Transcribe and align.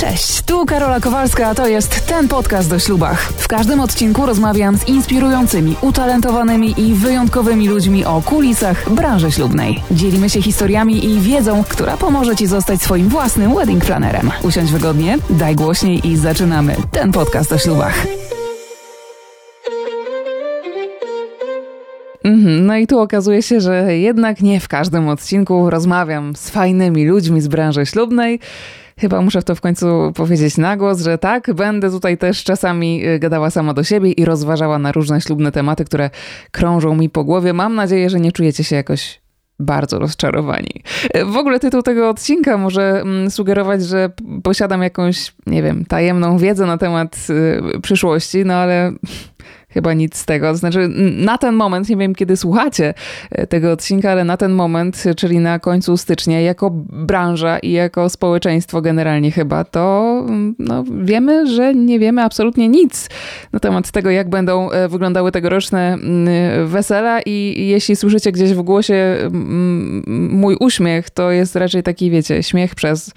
Cześć, 0.00 0.42
tu 0.42 0.66
Karola 0.66 1.00
Kowalska, 1.00 1.46
a 1.46 1.54
to 1.54 1.68
jest 1.68 2.06
ten 2.06 2.28
podcast 2.28 2.72
o 2.72 2.78
ślubach. 2.78 3.32
W 3.32 3.48
każdym 3.48 3.80
odcinku 3.80 4.26
rozmawiam 4.26 4.76
z 4.76 4.88
inspirującymi, 4.88 5.76
utalentowanymi 5.80 6.74
i 6.80 6.94
wyjątkowymi 6.94 7.68
ludźmi 7.68 8.04
o 8.04 8.22
kulisach 8.22 8.90
branży 8.90 9.32
ślubnej. 9.32 9.82
Dzielimy 9.90 10.30
się 10.30 10.42
historiami 10.42 11.04
i 11.04 11.20
wiedzą, 11.20 11.64
która 11.68 11.96
pomoże 11.96 12.36
Ci 12.36 12.46
zostać 12.46 12.82
swoim 12.82 13.08
własnym 13.08 13.54
wedding 13.54 13.84
planerem. 13.84 14.30
Usiądź 14.42 14.72
wygodnie, 14.72 15.18
daj 15.30 15.56
głośniej 15.56 16.08
i 16.08 16.16
zaczynamy 16.16 16.76
ten 16.92 17.12
podcast 17.12 17.52
o 17.52 17.58
ślubach. 17.58 18.06
Mhm, 22.24 22.66
no 22.66 22.76
i 22.76 22.86
tu 22.86 23.00
okazuje 23.00 23.42
się, 23.42 23.60
że 23.60 23.96
jednak 23.96 24.40
nie 24.40 24.60
w 24.60 24.68
każdym 24.68 25.08
odcinku 25.08 25.70
rozmawiam 25.70 26.36
z 26.36 26.50
fajnymi 26.50 27.06
ludźmi 27.06 27.40
z 27.40 27.48
branży 27.48 27.86
ślubnej. 27.86 28.40
Chyba 29.00 29.20
muszę 29.20 29.42
to 29.42 29.54
w 29.54 29.60
końcu 29.60 30.12
powiedzieć 30.14 30.56
na 30.56 30.76
głos, 30.76 31.00
że 31.00 31.18
tak, 31.18 31.54
będę 31.54 31.90
tutaj 31.90 32.18
też 32.18 32.44
czasami 32.44 33.06
y, 33.06 33.18
gadała 33.18 33.50
sama 33.50 33.74
do 33.74 33.84
siebie 33.84 34.12
i 34.12 34.24
rozważała 34.24 34.78
na 34.78 34.92
różne 34.92 35.20
ślubne 35.20 35.52
tematy, 35.52 35.84
które 35.84 36.10
krążą 36.50 36.94
mi 36.94 37.10
po 37.10 37.24
głowie. 37.24 37.52
Mam 37.52 37.74
nadzieję, 37.74 38.10
że 38.10 38.20
nie 38.20 38.32
czujecie 38.32 38.64
się 38.64 38.76
jakoś 38.76 39.20
bardzo 39.58 39.98
rozczarowani. 39.98 40.82
Y, 41.16 41.24
w 41.24 41.36
ogóle 41.36 41.60
tytuł 41.60 41.82
tego 41.82 42.10
odcinka 42.10 42.58
może 42.58 43.00
mm, 43.00 43.30
sugerować, 43.30 43.84
że 43.84 44.10
posiadam 44.42 44.82
jakąś, 44.82 45.32
nie 45.46 45.62
wiem, 45.62 45.84
tajemną 45.84 46.38
wiedzę 46.38 46.66
na 46.66 46.78
temat 46.78 47.26
y, 47.30 47.80
przyszłości, 47.80 48.44
no 48.44 48.54
ale 48.54 48.92
chyba 49.68 49.94
nic 49.94 50.16
z 50.16 50.24
tego. 50.24 50.56
Znaczy, 50.56 50.88
na 51.16 51.38
ten 51.38 51.54
moment, 51.54 51.88
nie 51.88 51.96
wiem 51.96 52.14
kiedy 52.14 52.36
słuchacie 52.36 52.94
e, 53.30 53.46
tego 53.46 53.72
odcinka, 53.72 54.10
ale 54.10 54.24
na 54.24 54.36
ten 54.36 54.52
moment, 54.52 55.04
czyli 55.16 55.38
na 55.38 55.58
końcu 55.58 55.96
stycznia, 55.96 56.40
jako 56.40 56.70
branża 56.92 57.58
i 57.58 57.72
jako 57.72 58.08
społeczeństwo 58.08 58.82
generalnie 58.82 59.30
chyba, 59.30 59.64
to 59.64 60.16
mm, 60.28 60.54
no, 60.58 60.84
wiemy, 61.02 61.46
że 61.46 61.74
nie 61.74 61.98
wiemy 61.98 62.22
absolutnie 62.22 62.68
nic 62.68 63.08
na 63.52 63.60
temat 63.60 63.90
tego, 63.90 64.10
jak 64.10 64.30
będą 64.30 64.70
e, 64.70 64.88
wyglądały 64.88 65.32
tegoroczne 65.32 65.92
mm, 65.92 66.68
wesela 66.68 67.20
i 67.26 67.66
jeśli 67.68 67.96
słyszycie 67.96 68.32
gdzieś 68.32 68.52
w 68.52 68.62
głosie 68.62 69.16
mm, 69.20 70.02
mój 70.32 70.56
uśmiech, 70.60 71.10
to 71.10 71.30
jest 71.30 71.56
raczej 71.56 71.82
taki, 71.82 72.10
wiecie, 72.10 72.42
śmiech 72.42 72.74
przez, 72.74 73.12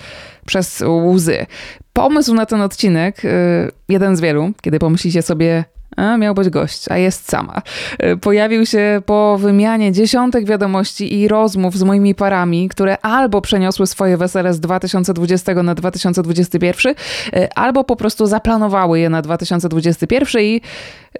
przez 0.45 0.83
łzy. 0.87 1.45
Pomysł 1.93 2.33
na 2.33 2.45
ten 2.45 2.61
odcinek, 2.61 3.25
e, 3.25 3.71
jeden 3.89 4.15
z 4.15 4.21
wielu, 4.21 4.51
kiedy 4.61 4.79
pomyślicie 4.79 5.21
sobie, 5.21 5.63
a, 5.97 6.17
miał 6.17 6.33
być 6.33 6.49
gość, 6.49 6.85
a 6.89 6.97
jest 6.97 7.29
sama. 7.29 7.61
E, 7.99 8.17
pojawił 8.17 8.65
się 8.65 9.01
po 9.05 9.37
wymianie 9.37 9.91
dziesiątek 9.91 10.45
wiadomości 10.45 11.19
i 11.19 11.27
rozmów 11.27 11.77
z 11.77 11.83
moimi 11.83 12.15
parami, 12.15 12.69
które 12.69 12.97
albo 13.01 13.41
przeniosły 13.41 13.87
swoje 13.87 14.17
wesele 14.17 14.53
z 14.53 14.59
2020 14.59 15.63
na 15.63 15.75
2021, 15.75 16.95
e, 17.33 17.57
albo 17.57 17.83
po 17.83 17.95
prostu 17.95 18.25
zaplanowały 18.25 18.99
je 18.99 19.09
na 19.09 19.21
2021 19.21 20.41
i 20.41 20.61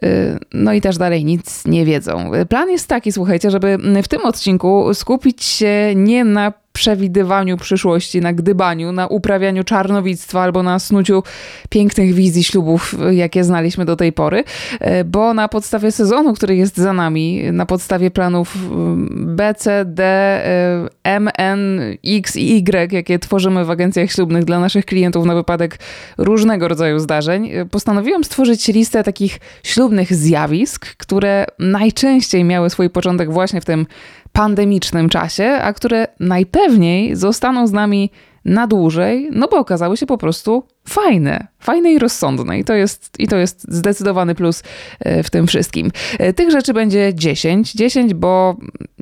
e, 0.03 0.07
no 0.53 0.73
i 0.73 0.81
też 0.81 0.97
dalej 0.97 1.25
nic 1.25 1.65
nie 1.65 1.85
wiedzą. 1.85 2.31
Plan 2.49 2.69
jest 2.69 2.87
taki, 2.87 3.11
słuchajcie, 3.11 3.51
żeby 3.51 3.77
w 4.03 4.07
tym 4.07 4.21
odcinku 4.21 4.93
skupić 4.93 5.43
się 5.43 5.93
nie 5.95 6.23
na 6.23 6.53
przewidywaniu 6.73 7.57
przyszłości, 7.57 8.21
na 8.21 8.33
gdybaniu, 8.33 8.91
na 8.91 9.07
uprawianiu 9.07 9.63
czarnowictwa 9.63 10.41
albo 10.41 10.63
na 10.63 10.79
snuciu 10.79 11.23
pięknych 11.69 12.13
wizji 12.13 12.43
ślubów, 12.43 12.95
jakie 13.11 13.43
znaliśmy 13.43 13.85
do 13.85 13.95
tej 13.95 14.13
pory, 14.13 14.43
e, 14.79 15.03
bo 15.03 15.33
na 15.33 15.47
podstawie 15.47 15.91
sezonu, 15.91 16.33
który 16.33 16.55
jest 16.55 16.77
za 16.77 16.93
nami, 16.93 17.43
na 17.51 17.65
podstawie 17.65 18.11
planów 18.11 18.57
B, 19.11 19.53
C, 19.57 19.85
D, 19.85 20.03
e, 20.03 20.87
M, 21.03 21.29
N, 21.37 21.81
X 22.05 22.35
i 22.35 22.57
Y, 22.57 22.93
jakie 22.93 23.19
tworzymy 23.19 23.65
w 23.65 23.69
agencjach 23.69 24.11
ślubnych 24.11 24.45
dla 24.45 24.59
naszych 24.59 24.85
klientów 24.85 25.25
na 25.25 25.35
wypadek 25.35 25.79
różnego 26.17 26.67
rodzaju 26.67 26.99
zdarzeń, 26.99 27.49
e, 27.51 27.65
postanowiłam 27.65 28.23
stworzyć 28.23 28.67
listę 28.67 29.03
takich 29.03 29.39
ślubnych 29.63 30.15
zjawisk, 30.15 30.95
które 30.95 31.45
najczęściej 31.59 32.43
miały 32.43 32.69
swój 32.69 32.89
początek 32.89 33.31
właśnie 33.31 33.61
w 33.61 33.65
tym 33.65 33.85
pandemicznym 34.33 35.09
czasie, 35.09 35.43
a 35.43 35.73
które 35.73 36.07
najpewniej 36.19 36.60
zostaną 37.15 37.67
z 37.67 37.71
nami 37.71 38.11
na 38.45 38.67
dłużej, 38.67 39.29
no 39.31 39.47
bo 39.47 39.57
okazały 39.57 39.97
się 39.97 40.05
po 40.05 40.17
prostu 40.17 40.63
fajne, 40.87 41.47
fajne 41.59 41.93
i 41.93 41.99
rozsądne. 41.99 42.59
I 42.59 42.63
to 42.63 42.73
jest, 42.73 43.19
i 43.19 43.27
to 43.27 43.37
jest 43.37 43.65
zdecydowany 43.69 44.35
plus 44.35 44.63
e, 44.99 45.23
w 45.23 45.29
tym 45.29 45.47
wszystkim. 45.47 45.91
E, 46.19 46.33
tych 46.33 46.51
rzeczy 46.51 46.73
będzie 46.73 47.11
10. 47.15 47.73
10, 47.73 48.13
bo 48.13 48.55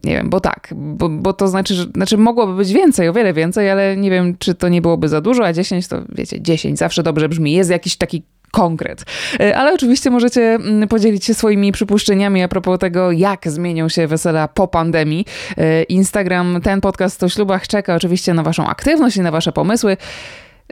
nie 0.03 0.15
wiem, 0.15 0.29
bo 0.29 0.39
tak, 0.39 0.73
bo, 0.75 1.09
bo 1.09 1.33
to 1.33 1.47
znaczy, 1.47 1.73
że 1.73 1.83
znaczy 1.83 2.17
mogłoby 2.17 2.55
być 2.55 2.73
więcej, 2.73 3.09
o 3.09 3.13
wiele 3.13 3.33
więcej, 3.33 3.69
ale 3.69 3.97
nie 3.97 4.09
wiem, 4.09 4.35
czy 4.39 4.55
to 4.55 4.69
nie 4.69 4.81
byłoby 4.81 5.09
za 5.09 5.21
dużo, 5.21 5.45
a 5.45 5.53
10 5.53 5.87
to 5.87 6.01
wiecie, 6.09 6.41
10 6.41 6.79
zawsze 6.79 7.03
dobrze 7.03 7.29
brzmi. 7.29 7.51
Jest 7.51 7.69
jakiś 7.69 7.97
taki 7.97 8.23
konkret. 8.51 9.05
E, 9.39 9.57
ale 9.57 9.73
oczywiście 9.73 10.09
możecie 10.09 10.41
mm, 10.41 10.87
podzielić 10.87 11.25
się 11.25 11.33
swoimi 11.33 11.71
przypuszczeniami 11.71 12.43
a 12.43 12.47
propos 12.47 12.79
tego, 12.79 13.11
jak 13.11 13.47
zmienią 13.47 13.89
się 13.89 14.07
wesela 14.07 14.47
po 14.47 14.67
pandemii. 14.67 15.25
E, 15.57 15.83
Instagram, 15.83 16.59
ten 16.63 16.81
podcast 16.81 17.23
o 17.23 17.29
ślubach 17.29 17.67
czeka 17.67 17.95
oczywiście 17.95 18.33
na 18.33 18.43
Waszą 18.43 18.67
aktywność 18.67 19.17
i 19.17 19.21
na 19.21 19.31
Wasze 19.31 19.51
pomysły. 19.51 19.97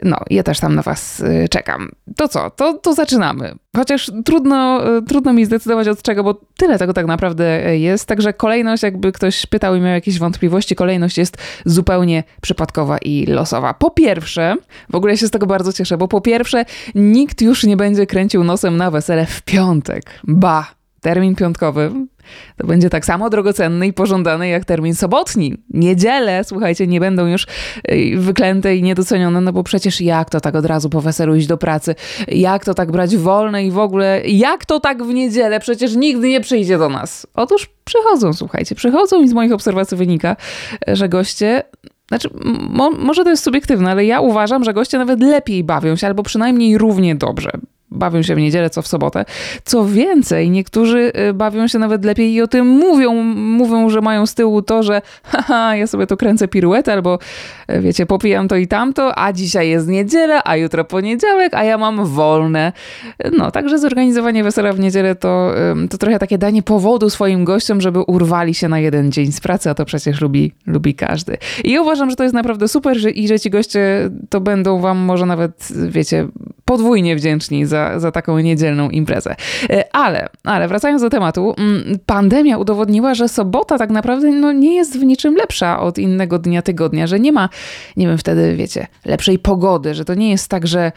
No, 0.02 0.16
ja 0.30 0.42
też 0.42 0.60
tam 0.60 0.74
na 0.74 0.82
Was 0.82 1.20
y, 1.20 1.48
czekam. 1.50 1.88
To 2.16 2.28
co? 2.28 2.50
To, 2.50 2.72
to 2.74 2.94
zaczynamy. 2.94 3.54
Chociaż 3.76 4.10
trudno, 4.24 4.88
y, 4.98 5.02
trudno 5.02 5.32
mi 5.32 5.44
zdecydować 5.44 5.88
od 5.88 6.02
czego, 6.02 6.24
bo 6.24 6.40
tyle 6.56 6.78
tego 6.78 6.92
tak 6.92 7.06
naprawdę 7.06 7.70
y, 7.70 7.78
jest. 7.78 8.06
Także 8.06 8.32
kolejność, 8.32 8.82
jakby 8.82 9.12
ktoś 9.12 9.46
pytał 9.46 9.74
i 9.74 9.80
miał 9.80 9.94
jakieś 9.94 10.18
wątpliwości, 10.18 10.76
kolejność 10.76 11.18
jest 11.18 11.36
zupełnie 11.64 12.24
przypadkowa 12.40 12.98
i 12.98 13.26
losowa. 13.26 13.74
Po 13.74 13.90
pierwsze, 13.90 14.56
w 14.90 14.94
ogóle 14.94 15.16
się 15.16 15.26
z 15.26 15.30
tego 15.30 15.46
bardzo 15.46 15.72
cieszę, 15.72 15.98
bo 15.98 16.08
po 16.08 16.20
pierwsze, 16.20 16.64
nikt 16.94 17.42
już 17.42 17.64
nie 17.64 17.76
będzie 17.76 18.06
kręcił 18.06 18.44
nosem 18.44 18.76
na 18.76 18.90
wesele 18.90 19.26
w 19.26 19.42
piątek. 19.42 20.04
Ba! 20.24 20.78
Termin 21.00 21.34
piątkowy 21.34 21.92
to 22.56 22.66
będzie 22.66 22.90
tak 22.90 23.04
samo 23.04 23.30
drogocenny 23.30 23.86
i 23.86 23.92
pożądany 23.92 24.48
jak 24.48 24.64
termin 24.64 24.94
sobotni. 24.94 25.54
Niedziele, 25.70 26.44
słuchajcie, 26.44 26.86
nie 26.86 27.00
będą 27.00 27.26
już 27.26 27.46
wyklęte 28.16 28.76
i 28.76 28.82
niedocenione, 28.82 29.40
no 29.40 29.52
bo 29.52 29.62
przecież 29.62 30.00
jak 30.00 30.30
to 30.30 30.40
tak 30.40 30.54
od 30.54 30.66
razu 30.66 30.90
po 30.90 31.00
weselu 31.00 31.34
iść 31.34 31.46
do 31.46 31.56
pracy? 31.56 31.94
Jak 32.28 32.64
to 32.64 32.74
tak 32.74 32.90
brać 32.90 33.16
wolne 33.16 33.64
i 33.64 33.70
w 33.70 33.78
ogóle, 33.78 34.22
jak 34.24 34.64
to 34.66 34.80
tak 34.80 35.02
w 35.02 35.14
niedzielę? 35.14 35.60
Przecież 35.60 35.96
nigdy 35.96 36.28
nie 36.28 36.40
przyjdzie 36.40 36.78
do 36.78 36.88
nas. 36.88 37.26
Otóż 37.34 37.70
przychodzą, 37.84 38.32
słuchajcie, 38.32 38.74
przychodzą 38.74 39.22
i 39.22 39.28
z 39.28 39.32
moich 39.32 39.52
obserwacji 39.52 39.96
wynika, 39.96 40.36
że 40.86 41.08
goście 41.08 41.62
znaczy, 42.08 42.30
mo, 42.70 42.90
może 42.90 43.24
to 43.24 43.30
jest 43.30 43.44
subiektywne, 43.44 43.90
ale 43.90 44.04
ja 44.04 44.20
uważam, 44.20 44.64
że 44.64 44.74
goście 44.74 44.98
nawet 44.98 45.20
lepiej 45.20 45.64
bawią 45.64 45.96
się, 45.96 46.06
albo 46.06 46.22
przynajmniej 46.22 46.78
równie 46.78 47.14
dobrze 47.14 47.50
bawią 47.90 48.22
się 48.22 48.34
w 48.34 48.38
niedzielę, 48.38 48.70
co 48.70 48.82
w 48.82 48.86
sobotę. 48.86 49.24
Co 49.64 49.84
więcej, 49.84 50.50
niektórzy 50.50 51.12
y, 51.30 51.34
bawią 51.34 51.68
się 51.68 51.78
nawet 51.78 52.04
lepiej 52.04 52.32
i 52.32 52.42
o 52.42 52.46
tym 52.46 52.66
mówią. 52.66 53.14
Mówią, 53.34 53.90
że 53.90 54.00
mają 54.00 54.26
z 54.26 54.34
tyłu 54.34 54.62
to, 54.62 54.82
że 54.82 55.02
haha, 55.22 55.76
ja 55.76 55.86
sobie 55.86 56.06
to 56.06 56.16
kręcę 56.16 56.48
piruetę, 56.48 56.92
albo 56.92 57.18
y, 57.70 57.80
wiecie, 57.80 58.06
popijam 58.06 58.48
to 58.48 58.56
i 58.56 58.66
tamto, 58.66 59.18
a 59.18 59.32
dzisiaj 59.32 59.68
jest 59.68 59.88
niedziela, 59.88 60.42
a 60.44 60.56
jutro 60.56 60.84
poniedziałek, 60.84 61.54
a 61.54 61.64
ja 61.64 61.78
mam 61.78 62.06
wolne. 62.06 62.72
No, 63.32 63.50
także 63.50 63.78
zorganizowanie 63.78 64.44
wesela 64.44 64.72
w 64.72 64.80
niedzielę 64.80 65.14
to, 65.14 65.54
to 65.90 65.98
trochę 65.98 66.18
takie 66.18 66.38
danie 66.38 66.62
powodu 66.62 67.10
swoim 67.10 67.44
gościom, 67.44 67.80
żeby 67.80 68.00
urwali 68.00 68.54
się 68.54 68.68
na 68.68 68.78
jeden 68.78 69.12
dzień 69.12 69.32
z 69.32 69.40
pracy, 69.40 69.70
a 69.70 69.74
to 69.74 69.84
przecież 69.84 70.20
lubi, 70.20 70.52
lubi 70.66 70.94
każdy. 70.94 71.36
I 71.64 71.78
uważam, 71.78 72.10
że 72.10 72.16
to 72.16 72.22
jest 72.22 72.34
naprawdę 72.34 72.68
super 72.68 72.98
że, 72.98 73.10
i 73.10 73.28
że 73.28 73.40
ci 73.40 73.50
goście 73.50 74.10
to 74.28 74.40
będą 74.40 74.80
wam 74.80 74.98
może 74.98 75.26
nawet, 75.26 75.68
wiecie, 75.88 76.28
podwójnie 76.64 77.16
wdzięczni 77.16 77.66
za 77.66 77.77
za, 77.78 78.00
za 78.00 78.12
taką 78.12 78.38
niedzielną 78.38 78.90
imprezę. 78.90 79.34
E, 79.70 79.84
ale, 79.92 80.28
ale 80.44 80.68
wracając 80.68 81.02
do 81.02 81.10
tematu, 81.10 81.54
mm, 81.58 81.98
pandemia 82.06 82.58
udowodniła, 82.58 83.14
że 83.14 83.28
sobota 83.28 83.78
tak 83.78 83.90
naprawdę 83.90 84.30
no, 84.30 84.52
nie 84.52 84.74
jest 84.74 84.98
w 84.98 85.04
niczym 85.04 85.34
lepsza 85.36 85.80
od 85.80 85.98
innego 85.98 86.38
dnia 86.38 86.62
tygodnia, 86.62 87.06
że 87.06 87.20
nie 87.20 87.32
ma, 87.32 87.48
nie 87.96 88.06
wiem, 88.06 88.18
wtedy, 88.18 88.56
wiecie, 88.56 88.86
lepszej 89.04 89.38
pogody, 89.38 89.94
że 89.94 90.04
to 90.04 90.14
nie 90.14 90.30
jest 90.30 90.48
tak, 90.48 90.66
że 90.66 90.92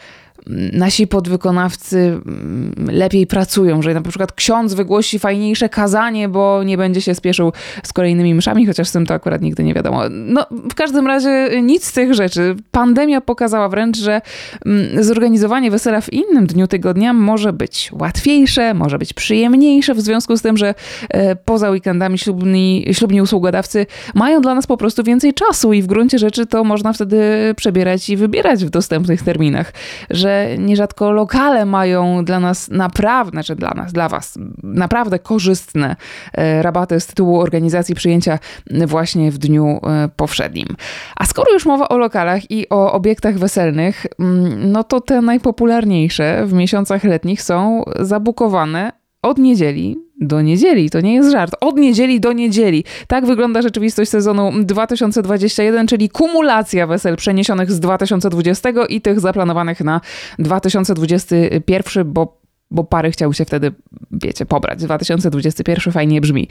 nasi 0.72 1.06
podwykonawcy 1.06 1.98
mm, 1.98 2.74
lepiej 2.92 3.26
pracują, 3.26 3.82
że 3.82 3.94
na 3.94 4.02
przykład 4.02 4.32
ksiądz 4.32 4.74
wygłosi 4.74 5.18
fajniejsze 5.18 5.68
kazanie, 5.68 6.28
bo 6.28 6.62
nie 6.62 6.76
będzie 6.76 7.00
się 7.00 7.14
spieszył 7.14 7.52
z 7.82 7.92
kolejnymi 7.92 8.34
mszami, 8.34 8.66
chociaż 8.66 8.88
z 8.88 8.92
tym 8.92 9.06
to 9.06 9.14
akurat 9.14 9.42
nigdy 9.42 9.64
nie 9.64 9.74
wiadomo. 9.74 10.02
No, 10.10 10.46
w 10.70 10.74
każdym 10.74 11.06
razie 11.06 11.62
nic 11.62 11.84
z 11.84 11.92
tych 11.92 12.14
rzeczy. 12.14 12.56
Pandemia 12.70 13.20
pokazała 13.20 13.68
wręcz, 13.68 13.98
że 13.98 14.20
mm, 14.66 15.04
zorganizowanie 15.04 15.70
wesela 15.70 16.00
w 16.00 16.12
innym 16.12 16.46
dniu 16.46 16.66
tygodnia 16.66 17.12
może 17.12 17.52
być 17.52 17.90
łatwiejsze, 17.92 18.74
może 18.74 18.98
być 18.98 19.12
przyjemniejsze 19.12 19.94
w 19.94 20.00
związku 20.00 20.36
z 20.36 20.42
tym, 20.42 20.56
że 20.56 20.74
e, 21.08 21.36
poza 21.36 21.70
weekendami 21.70 22.18
ślubni, 22.18 22.86
ślubni 22.92 23.22
usługodawcy 23.22 23.86
mają 24.14 24.40
dla 24.40 24.54
nas 24.54 24.66
po 24.66 24.76
prostu 24.76 25.02
więcej 25.02 25.34
czasu 25.34 25.72
i 25.72 25.82
w 25.82 25.86
gruncie 25.86 26.18
rzeczy 26.18 26.46
to 26.46 26.64
można 26.64 26.92
wtedy 26.92 27.20
przebierać 27.56 28.08
i 28.10 28.16
wybierać 28.16 28.64
w 28.64 28.70
dostępnych 28.70 29.22
terminach, 29.22 29.72
że 30.10 30.31
że 30.32 30.58
nierzadko 30.58 31.10
lokale 31.10 31.66
mają 31.66 32.24
dla 32.24 32.40
nas 32.40 32.68
naprawdę, 32.68 33.30
znaczy 33.30 33.56
dla 33.56 33.70
nas, 33.70 33.92
dla 33.92 34.08
was, 34.08 34.38
naprawdę 34.62 35.18
korzystne 35.18 35.96
e, 36.32 36.62
rabaty 36.62 37.00
z 37.00 37.06
tytułu 37.06 37.40
organizacji 37.40 37.94
przyjęcia 37.94 38.38
właśnie 38.86 39.30
w 39.30 39.38
dniu 39.38 39.80
e, 39.82 40.08
powszednim. 40.16 40.68
A 41.16 41.26
skoro 41.26 41.52
już 41.52 41.66
mowa 41.66 41.88
o 41.88 41.98
lokalach 41.98 42.50
i 42.50 42.68
o 42.68 42.92
obiektach 42.92 43.38
weselnych, 43.38 44.06
mm, 44.18 44.72
no 44.72 44.84
to 44.84 45.00
te 45.00 45.22
najpopularniejsze 45.22 46.46
w 46.46 46.52
miesiącach 46.52 47.04
letnich 47.04 47.42
są 47.42 47.84
zabukowane 48.00 48.92
od 49.22 49.38
niedzieli 49.38 49.96
do 50.22 50.42
niedzieli. 50.42 50.90
To 50.90 51.00
nie 51.00 51.14
jest 51.14 51.30
żart. 51.30 51.54
Od 51.60 51.76
niedzieli 51.76 52.20
do 52.20 52.32
niedzieli. 52.32 52.84
Tak 53.06 53.26
wygląda 53.26 53.62
rzeczywistość 53.62 54.10
sezonu 54.10 54.52
2021, 54.64 55.86
czyli 55.86 56.08
kumulacja 56.08 56.86
wesel 56.86 57.16
przeniesionych 57.16 57.72
z 57.72 57.80
2020 57.80 58.68
i 58.88 59.00
tych 59.00 59.20
zaplanowanych 59.20 59.80
na 59.80 60.00
2021, 60.38 62.12
bo 62.12 62.41
bo 62.72 62.84
pary 62.84 63.10
chciały 63.10 63.34
się 63.34 63.44
wtedy, 63.44 63.72
wiecie, 64.10 64.46
pobrać. 64.46 64.78
2021 64.78 65.92
fajnie 65.92 66.20
brzmi. 66.20 66.48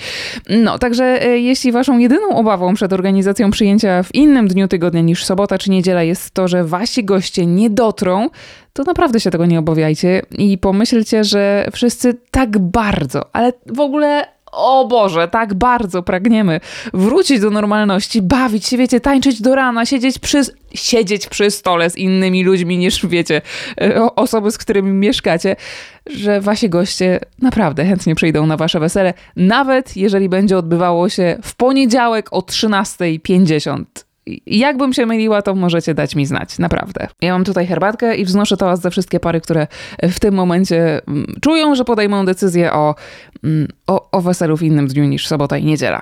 No, 0.49 0.79
także 0.79 1.25
e, 1.25 1.39
jeśli 1.39 1.71
waszą 1.71 1.97
jedyną 1.97 2.29
obawą 2.35 2.73
przed 2.73 2.93
organizacją 2.93 3.51
przyjęcia 3.51 4.03
w 4.03 4.15
innym 4.15 4.47
dniu 4.47 4.67
tygodnia 4.67 5.01
niż 5.01 5.25
sobota 5.25 5.57
czy 5.57 5.71
niedziela 5.71 6.03
jest 6.03 6.31
to, 6.31 6.47
że 6.47 6.63
wasi 6.63 7.03
goście 7.03 7.45
nie 7.45 7.69
dotrą, 7.69 8.29
to 8.73 8.83
naprawdę 8.83 9.19
się 9.19 9.31
tego 9.31 9.45
nie 9.45 9.59
obawiajcie 9.59 10.21
i 10.37 10.57
pomyślcie, 10.57 11.23
że 11.23 11.67
wszyscy 11.71 12.17
tak 12.31 12.59
bardzo, 12.59 13.35
ale 13.35 13.53
w 13.65 13.79
ogóle 13.79 14.25
o 14.51 14.87
Boże, 14.87 15.27
tak 15.27 15.53
bardzo 15.53 16.03
pragniemy 16.03 16.59
wrócić 16.93 17.39
do 17.39 17.49
normalności, 17.49 18.21
bawić 18.21 18.65
się, 18.65 18.77
wiecie, 18.77 18.99
tańczyć 18.99 19.41
do 19.41 19.55
rana, 19.55 19.85
siedzieć 19.85 20.19
przy, 20.19 20.41
siedzieć 20.73 21.27
przy 21.27 21.51
stole 21.51 21.89
z 21.89 21.97
innymi 21.97 22.43
ludźmi 22.43 22.77
niż, 22.77 23.05
wiecie, 23.05 23.41
e, 23.81 24.15
osoby, 24.15 24.51
z 24.51 24.57
którymi 24.57 24.91
mieszkacie, 24.91 25.55
że 26.05 26.41
wasi 26.41 26.69
goście 26.69 27.19
naprawdę 27.41 27.85
chętnie 27.85 28.15
przyjdą 28.15 28.45
na 28.45 28.57
wasze 28.57 28.79
wesele, 28.79 29.13
nawet 29.35 29.97
jeżeli 29.97 30.29
będzie 30.29 30.57
odbywało 30.57 31.09
się 31.09 31.37
w 31.43 31.55
poniedziałek 31.55 32.33
o 32.33 32.39
13.50 32.39 34.10
Jakbym 34.45 34.93
się 34.93 35.05
myliła, 35.05 35.41
to 35.41 35.55
możecie 35.55 35.93
dać 35.93 36.15
mi 36.15 36.25
znać, 36.25 36.59
naprawdę. 36.59 37.07
Ja 37.21 37.33
mam 37.33 37.43
tutaj 37.43 37.67
herbatkę 37.67 38.15
i 38.15 38.25
wznoszę 38.25 38.57
to 38.57 38.77
ze 38.77 38.91
wszystkie 38.91 39.19
pary, 39.19 39.41
które 39.41 39.67
w 40.03 40.19
tym 40.19 40.33
momencie 40.33 41.01
mm, 41.07 41.35
czują, 41.41 41.75
że 41.75 41.85
podejmą 41.85 42.25
decyzję 42.25 42.73
o, 42.73 42.95
mm, 43.43 43.67
o, 43.87 44.11
o 44.11 44.21
weselu 44.21 44.57
w 44.57 44.63
innym 44.63 44.87
dniu 44.87 45.03
niż 45.03 45.27
sobota 45.27 45.57
i 45.57 45.65
niedziela. 45.65 46.01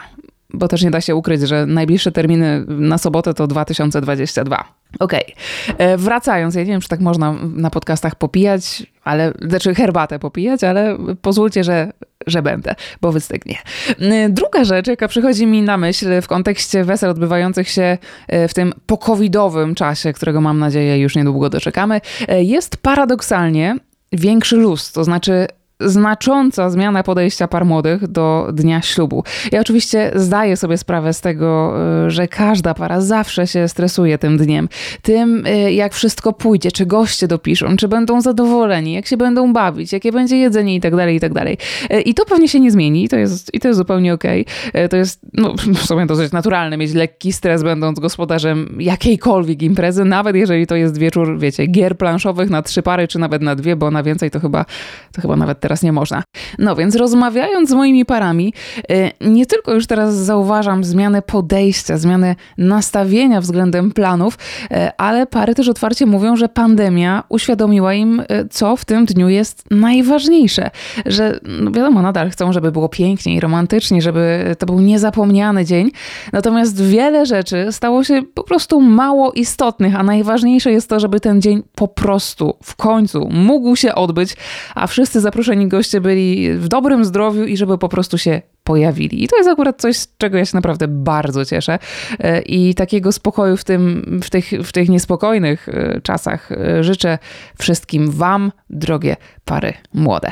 Bo 0.54 0.68
też 0.68 0.84
nie 0.84 0.92
da 0.92 1.02
się 1.02 1.16
ukryć, 1.16 1.42
że 1.42 1.66
najbliższe 1.66 2.12
terminy 2.12 2.66
na 2.68 2.98
sobotę 2.98 3.34
to 3.34 3.48
2022. 3.48 4.79
Okej, 5.00 5.36
okay. 5.74 5.88
E, 5.88 5.98
wracając, 5.98 6.56
ja 6.56 6.62
nie 6.62 6.72
wiem, 6.72 6.82
czy 6.82 6.88
tak 6.88 7.00
można 7.00 7.36
na 7.56 7.70
podcastach 7.70 8.16
popijać, 8.16 8.84
ale, 9.04 9.34
znaczy 9.42 9.76
herbatę 9.76 10.20
popijać, 10.20 10.64
ale 10.64 10.98
pozwólcie, 11.22 11.64
że, 11.64 11.92
że 12.28 12.42
będę, 12.42 12.76
bo 13.02 13.12
wystygnie. 13.12 13.58
E, 14.00 14.30
druga 14.30 14.64
rzecz, 14.64 14.88
jaka 14.88 15.08
przychodzi 15.08 15.48
mi 15.48 15.62
na 15.62 15.78
myśl 15.78 16.22
w 16.22 16.28
kontekście 16.28 16.84
wesel 16.84 17.10
odbywających 17.10 17.70
się 17.70 17.98
e, 18.28 18.48
w 18.48 18.54
tym 18.54 18.74
pokowidowym 18.86 19.76
czasie, 19.76 20.14
którego 20.14 20.42
mam 20.42 20.60
nadzieję 20.60 21.00
już 21.00 21.16
niedługo 21.16 21.50
doczekamy, 21.50 22.02
jest 22.28 22.78
paradoksalnie 22.78 23.76
większy 24.12 24.56
luz, 24.56 24.92
to 24.92 25.04
znaczy 25.04 25.48
znacząca 25.80 26.70
zmiana 26.70 27.04
podejścia 27.04 27.48
par 27.48 27.66
młodych 27.66 28.08
do 28.08 28.48
dnia 28.54 28.82
ślubu. 28.82 29.24
Ja 29.52 29.62
oczywiście 29.62 30.12
zdaję 30.16 30.58
sobie 30.58 30.78
sprawę 30.78 31.14
z 31.14 31.22
tego, 31.22 31.76
y, 32.08 32.12
że 32.12 32.28
każda 32.28 32.74
para 32.74 33.02
zawsze 33.02 33.48
się 33.48 33.68
stresuje 33.68 34.18
tym 34.18 34.38
dniem, 34.38 34.70
tym 35.02 35.46
y, 35.48 35.74
jak 35.74 35.94
wszystko 35.94 36.34
pójdzie, 36.34 36.72
czy 36.72 36.86
goście 36.86 37.28
dopiszą, 37.28 37.78
czy 37.78 37.88
będą 37.88 38.22
zadowoleni, 38.22 38.94
jak 38.94 39.06
się 39.08 39.18
będą 39.18 39.54
bawić, 39.54 39.94
jakie 39.94 40.12
będzie 40.12 40.38
jedzenie 40.38 40.76
i 40.76 40.82
tak 40.82 40.96
dalej, 40.96 41.16
i 41.16 41.20
tak 41.20 41.34
dalej. 41.34 41.58
Y, 41.94 42.02
I 42.02 42.14
to 42.14 42.26
pewnie 42.26 42.48
się 42.48 42.60
nie 42.60 42.72
zmieni 42.72 43.04
i 43.04 43.10
to 43.10 43.18
jest, 43.18 43.54
i 43.54 43.60
to 43.60 43.68
jest 43.68 43.78
zupełnie 43.78 44.14
okej. 44.14 44.46
Okay. 44.70 44.90
To 44.90 44.98
jest 44.98 45.20
no, 45.34 45.54
w 45.54 45.86
sumie 45.86 46.06
dosyć 46.06 46.32
naturalne 46.32 46.78
mieć 46.78 46.94
lekki 46.94 47.34
stres 47.34 47.64
będąc 47.64 48.00
gospodarzem 48.00 48.78
jakiejkolwiek 48.80 49.62
imprezy, 49.62 50.06
nawet 50.06 50.36
jeżeli 50.36 50.68
to 50.68 50.76
jest 50.76 50.98
wieczór, 50.98 51.40
wiecie, 51.40 51.68
gier 51.68 51.98
planszowych 51.98 52.50
na 52.50 52.62
trzy 52.62 52.82
pary, 52.82 53.08
czy 53.08 53.20
nawet 53.20 53.42
na 53.42 53.56
dwie, 53.56 53.76
bo 53.76 53.92
na 53.92 54.04
więcej 54.04 54.32
to 54.32 54.40
chyba, 54.40 54.66
to 55.12 55.22
chyba 55.22 55.36
nawet 55.36 55.60
teraz 55.70 55.84
nie 55.84 55.92
można. 55.92 56.24
No 56.60 56.76
więc 56.76 56.96
rozmawiając 56.96 57.70
z 57.70 57.74
moimi 57.74 58.06
parami, 58.06 58.54
y, 58.92 59.12
nie 59.22 59.46
tylko 59.46 59.74
już 59.74 59.88
teraz 59.88 60.16
zauważam 60.16 60.84
zmianę 60.84 61.22
podejścia, 61.22 61.98
zmianę 61.98 62.36
nastawienia 62.58 63.42
względem 63.42 63.92
planów, 63.92 64.38
y, 64.64 64.76
ale 64.98 65.28
pary 65.28 65.56
też 65.56 65.70
otwarcie 65.70 66.06
mówią, 66.06 66.36
że 66.36 66.50
pandemia 66.50 67.24
uświadomiła 67.30 67.94
im, 67.94 68.20
y, 68.20 68.26
co 68.50 68.78
w 68.78 68.86
tym 68.86 69.06
dniu 69.06 69.30
jest 69.30 69.64
najważniejsze. 69.72 70.72
Że 71.06 71.40
no 71.44 71.72
wiadomo, 71.72 72.02
nadal 72.02 72.30
chcą, 72.30 72.54
żeby 72.54 72.72
było 72.72 72.90
pięknie 72.90 73.36
i 73.36 73.40
romantycznie, 73.40 74.02
żeby 74.02 74.56
to 74.60 74.66
był 74.66 74.80
niezapomniany 74.80 75.66
dzień. 75.66 75.92
Natomiast 76.34 76.84
wiele 76.84 77.26
rzeczy 77.26 77.68
stało 77.72 78.04
się 78.04 78.22
po 78.34 78.44
prostu 78.44 78.82
mało 78.82 79.32
istotnych, 79.32 79.96
a 79.96 80.04
najważniejsze 80.04 80.72
jest 80.72 80.90
to, 80.90 81.00
żeby 81.00 81.20
ten 81.20 81.42
dzień 81.42 81.64
po 81.76 81.88
prostu 81.88 82.54
w 82.64 82.76
końcu 82.76 83.30
mógł 83.32 83.76
się 83.76 83.96
odbyć, 83.96 84.36
a 84.76 84.88
wszyscy 84.88 85.20
zaproszeni 85.22 85.59
goście 85.68 86.02
byli 86.02 86.54
w 86.54 86.68
dobrym 86.68 87.06
zdrowiu 87.06 87.46
i 87.46 87.58
żeby 87.58 87.78
po 87.78 87.90
prostu 87.90 88.18
się 88.18 88.42
pojawili. 88.64 89.24
I 89.24 89.28
to 89.28 89.38
jest 89.38 89.50
akurat 89.50 89.82
coś, 89.82 89.98
z 89.98 90.18
czego 90.18 90.38
ja 90.38 90.46
się 90.46 90.58
naprawdę 90.58 90.88
bardzo 90.88 91.46
cieszę. 91.46 91.80
E, 92.20 92.42
I 92.42 92.76
takiego 92.76 93.12
spokoju 93.12 93.58
w, 93.58 93.64
tym, 93.64 94.20
w, 94.24 94.30
tych, 94.30 94.52
w 94.64 94.72
tych 94.72 94.90
niespokojnych 94.90 95.70
e, 95.70 96.02
czasach 96.02 96.52
e, 96.52 96.84
życzę 96.84 97.18
wszystkim 97.58 98.12
Wam, 98.12 98.52
drogie 98.70 99.16
pary 99.46 99.74
młode. 99.94 100.32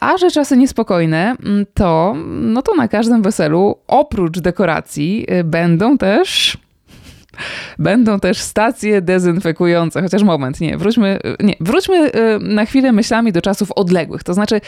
A 0.00 0.16
że 0.16 0.30
czasy 0.30 0.56
niespokojne, 0.56 1.36
to, 1.74 2.14
no 2.26 2.62
to 2.62 2.74
na 2.74 2.88
każdym 2.88 3.22
weselu 3.22 3.78
oprócz 3.86 4.40
dekoracji 4.40 5.26
będą 5.44 5.98
też 5.98 6.58
Będą 7.78 8.20
też 8.20 8.38
stacje 8.38 9.02
dezynfekujące, 9.02 10.02
chociaż 10.02 10.22
moment, 10.22 10.60
nie, 10.60 10.76
wróćmy, 10.76 11.18
nie, 11.40 11.54
wróćmy 11.60 12.06
y, 12.06 12.12
na 12.40 12.64
chwilę 12.64 12.92
myślami 12.92 13.32
do 13.32 13.42
czasów 13.42 13.72
odległych, 13.72 14.24
to 14.24 14.34
znaczy 14.34 14.60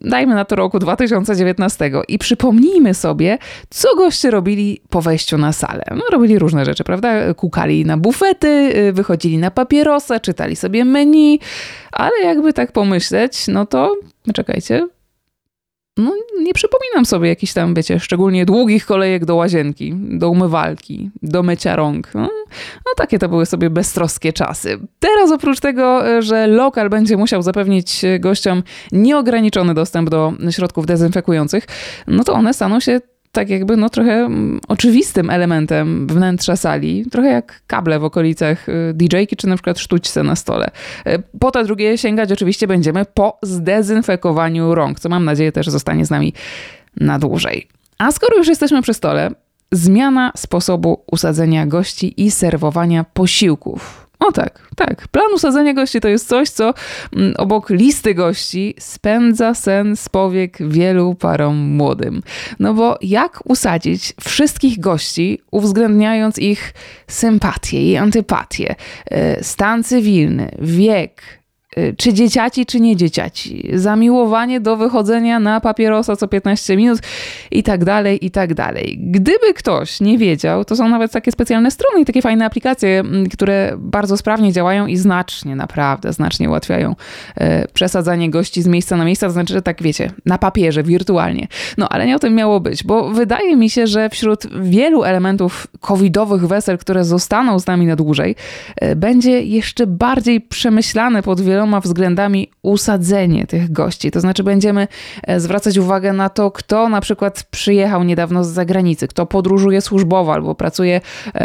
dajmy 0.00 0.34
na 0.34 0.44
to 0.44 0.56
roku 0.56 0.78
2019 0.78 1.90
i 2.08 2.18
przypomnijmy 2.18 2.94
sobie, 2.94 3.38
co 3.70 3.96
goście 3.96 4.30
robili 4.30 4.80
po 4.88 5.02
wejściu 5.02 5.38
na 5.38 5.52
salę. 5.52 5.84
No, 5.90 6.02
robili 6.12 6.38
różne 6.38 6.64
rzeczy, 6.64 6.84
prawda? 6.84 7.34
Kukali 7.34 7.84
na 7.84 7.96
bufety, 7.96 8.72
y, 8.76 8.92
wychodzili 8.92 9.38
na 9.38 9.50
papierosa, 9.50 10.20
czytali 10.20 10.56
sobie 10.56 10.84
menu, 10.84 11.40
ale 11.92 12.20
jakby 12.24 12.52
tak 12.52 12.72
pomyśleć, 12.72 13.48
no 13.48 13.66
to 13.66 13.96
czekajcie, 14.34 14.88
no 15.98 16.12
nie 16.40 16.54
przypominam 16.54 17.06
sobie 17.06 17.28
jakichś 17.28 17.52
tam, 17.52 17.74
wiecie, 17.74 18.00
szczególnie 18.00 18.46
długich 18.46 18.86
kolejek 18.86 19.24
do 19.24 19.34
łazienki, 19.34 19.94
do 19.94 20.30
umywalki, 20.30 21.10
do 21.22 21.42
mycia 21.42 21.76
rąk. 21.76 22.14
No, 22.14 22.30
no 22.86 22.92
takie 22.96 23.18
to 23.18 23.28
były 23.28 23.46
sobie 23.46 23.70
beztroskie 23.70 24.32
czasy. 24.32 24.78
Teraz 24.98 25.32
oprócz 25.32 25.60
tego, 25.60 26.02
że 26.22 26.46
lokal 26.46 26.90
będzie 26.90 27.16
musiał 27.16 27.42
zapewnić 27.42 28.02
gościom 28.20 28.62
nieograniczony 28.92 29.74
dostęp 29.74 30.10
do 30.10 30.32
środków 30.50 30.86
dezynfekujących, 30.86 31.66
no 32.06 32.24
to 32.24 32.32
one 32.32 32.54
staną 32.54 32.80
się 32.80 33.00
tak 33.38 33.50
jakby 33.50 33.76
no 33.76 33.88
trochę 33.90 34.12
mm, 34.12 34.60
oczywistym 34.68 35.30
elementem 35.30 36.06
wnętrza 36.06 36.56
sali, 36.56 37.04
trochę 37.10 37.28
jak 37.28 37.62
kable 37.66 37.98
w 37.98 38.04
okolicach 38.04 38.68
y, 38.68 38.92
DJ-ki 38.94 39.36
czy 39.36 39.46
na 39.46 39.54
przykład 39.54 39.78
sztućce 39.78 40.22
na 40.22 40.36
stole. 40.36 40.70
Y, 41.06 41.22
po 41.40 41.50
to 41.50 41.64
drugie 41.64 41.98
sięgać 41.98 42.32
oczywiście 42.32 42.66
będziemy 42.66 43.04
po 43.14 43.38
zdezynfekowaniu 43.42 44.74
rąk, 44.74 45.00
co 45.00 45.08
mam 45.08 45.24
nadzieję 45.24 45.52
też 45.52 45.68
zostanie 45.68 46.06
z 46.06 46.10
nami 46.10 46.32
na 46.96 47.18
dłużej. 47.18 47.68
A 47.98 48.12
skoro 48.12 48.36
już 48.36 48.48
jesteśmy 48.48 48.82
przy 48.82 48.94
stole, 48.94 49.30
zmiana 49.72 50.32
sposobu 50.36 51.02
usadzenia 51.12 51.66
gości 51.66 52.24
i 52.24 52.30
serwowania 52.30 53.04
posiłków. 53.04 54.07
O 54.20 54.32
tak, 54.32 54.68
tak. 54.76 55.08
Plan 55.08 55.32
usadzenia 55.34 55.74
gości 55.74 56.00
to 56.00 56.08
jest 56.08 56.28
coś, 56.28 56.50
co 56.50 56.74
mm, 57.16 57.34
obok 57.36 57.70
listy 57.70 58.14
gości 58.14 58.74
spędza 58.78 59.54
sen 59.54 59.96
z 59.96 60.08
powiek 60.08 60.68
wielu 60.68 61.14
parom 61.14 61.56
młodym. 61.56 62.22
No 62.58 62.74
bo 62.74 62.98
jak 63.02 63.40
usadzić 63.44 64.14
wszystkich 64.20 64.80
gości, 64.80 65.40
uwzględniając 65.50 66.38
ich 66.38 66.74
sympatię 67.06 67.90
i 67.90 67.96
antypatię, 67.96 68.74
e, 69.10 69.44
stan 69.44 69.84
cywilny, 69.84 70.50
wiek, 70.58 71.37
czy 71.96 72.12
dzieciaci, 72.12 72.66
czy 72.66 72.80
nie 72.80 72.96
dzieciaci, 72.96 73.70
zamiłowanie 73.74 74.60
do 74.60 74.76
wychodzenia 74.76 75.40
na 75.40 75.60
papierosa 75.60 76.16
co 76.16 76.28
15 76.28 76.76
minut 76.76 76.98
i 77.50 77.62
tak 77.62 77.84
dalej, 77.84 78.26
i 78.26 78.30
tak 78.30 78.54
dalej. 78.54 78.98
Gdyby 79.00 79.54
ktoś 79.54 80.00
nie 80.00 80.18
wiedział, 80.18 80.64
to 80.64 80.76
są 80.76 80.88
nawet 80.88 81.12
takie 81.12 81.32
specjalne 81.32 81.70
strony 81.70 82.00
i 82.00 82.04
takie 82.04 82.22
fajne 82.22 82.44
aplikacje, 82.44 83.02
które 83.32 83.74
bardzo 83.78 84.16
sprawnie 84.16 84.52
działają 84.52 84.86
i 84.86 84.96
znacznie, 84.96 85.56
naprawdę 85.56 86.12
znacznie 86.12 86.48
ułatwiają 86.48 86.96
e, 87.36 87.68
przesadzanie 87.68 88.30
gości 88.30 88.62
z 88.62 88.66
miejsca 88.66 88.96
na 88.96 89.04
miejsce, 89.04 89.26
to 89.26 89.32
znaczy, 89.32 89.52
że 89.52 89.62
tak 89.62 89.82
wiecie, 89.82 90.10
na 90.26 90.38
papierze, 90.38 90.82
wirtualnie. 90.82 91.48
No 91.78 91.88
ale 91.88 92.06
nie 92.06 92.16
o 92.16 92.18
tym 92.18 92.34
miało 92.34 92.60
być, 92.60 92.84
bo 92.84 93.10
wydaje 93.10 93.56
mi 93.56 93.70
się, 93.70 93.86
że 93.86 94.08
wśród 94.10 94.46
wielu 94.60 95.04
elementów 95.04 95.66
covidowych 95.80 96.46
wesel, 96.46 96.78
które 96.78 97.04
zostaną 97.04 97.58
z 97.58 97.66
nami 97.66 97.86
na 97.86 97.96
dłużej, 97.96 98.36
e, 98.76 98.96
będzie 98.96 99.42
jeszcze 99.42 99.86
bardziej 99.86 100.40
przemyślane 100.40 101.22
pod 101.22 101.40
wieloma 101.40 101.67
względami 101.80 102.50
usadzenie 102.62 103.46
tych 103.46 103.72
gości. 103.72 104.10
To 104.10 104.20
znaczy 104.20 104.42
będziemy 104.42 104.88
e, 105.22 105.40
zwracać 105.40 105.78
uwagę 105.78 106.12
na 106.12 106.28
to, 106.28 106.50
kto 106.50 106.88
na 106.88 107.00
przykład 107.00 107.46
przyjechał 107.50 108.04
niedawno 108.04 108.44
z 108.44 108.48
zagranicy, 108.48 109.08
kto 109.08 109.26
podróżuje 109.26 109.80
służbowo 109.80 110.32
albo 110.32 110.54
pracuje 110.54 111.00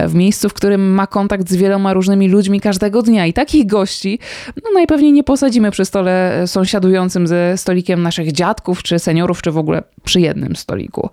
w 0.08 0.13
miejscu, 0.13 0.50
w 0.50 0.53
którym 0.53 0.94
ma 0.94 1.08
kontakt 1.08 1.50
z 1.50 1.56
wieloma 1.56 1.94
różnymi 1.94 2.30
ludźmi 2.30 2.62
każdego 2.62 3.01
dnia. 3.01 3.25
I 3.25 3.34
takich 3.34 3.68
gości 3.68 4.20
no, 4.63 4.72
najpewniej 4.74 5.12
nie 5.12 5.24
posadzimy 5.24 5.72
przy 5.72 5.86
stole 5.86 6.44
sąsiadującym 6.48 7.27
ze 7.27 7.58
stolikiem 7.58 8.01
naszych 8.01 8.32
dziadków, 8.32 8.84
czy 8.84 9.00
seniorów, 9.00 9.42
czy 9.42 9.51
w 9.51 9.58
ogóle 9.58 9.84
przy 10.03 10.22
jednym 10.22 10.55
stoliku. 10.55 11.10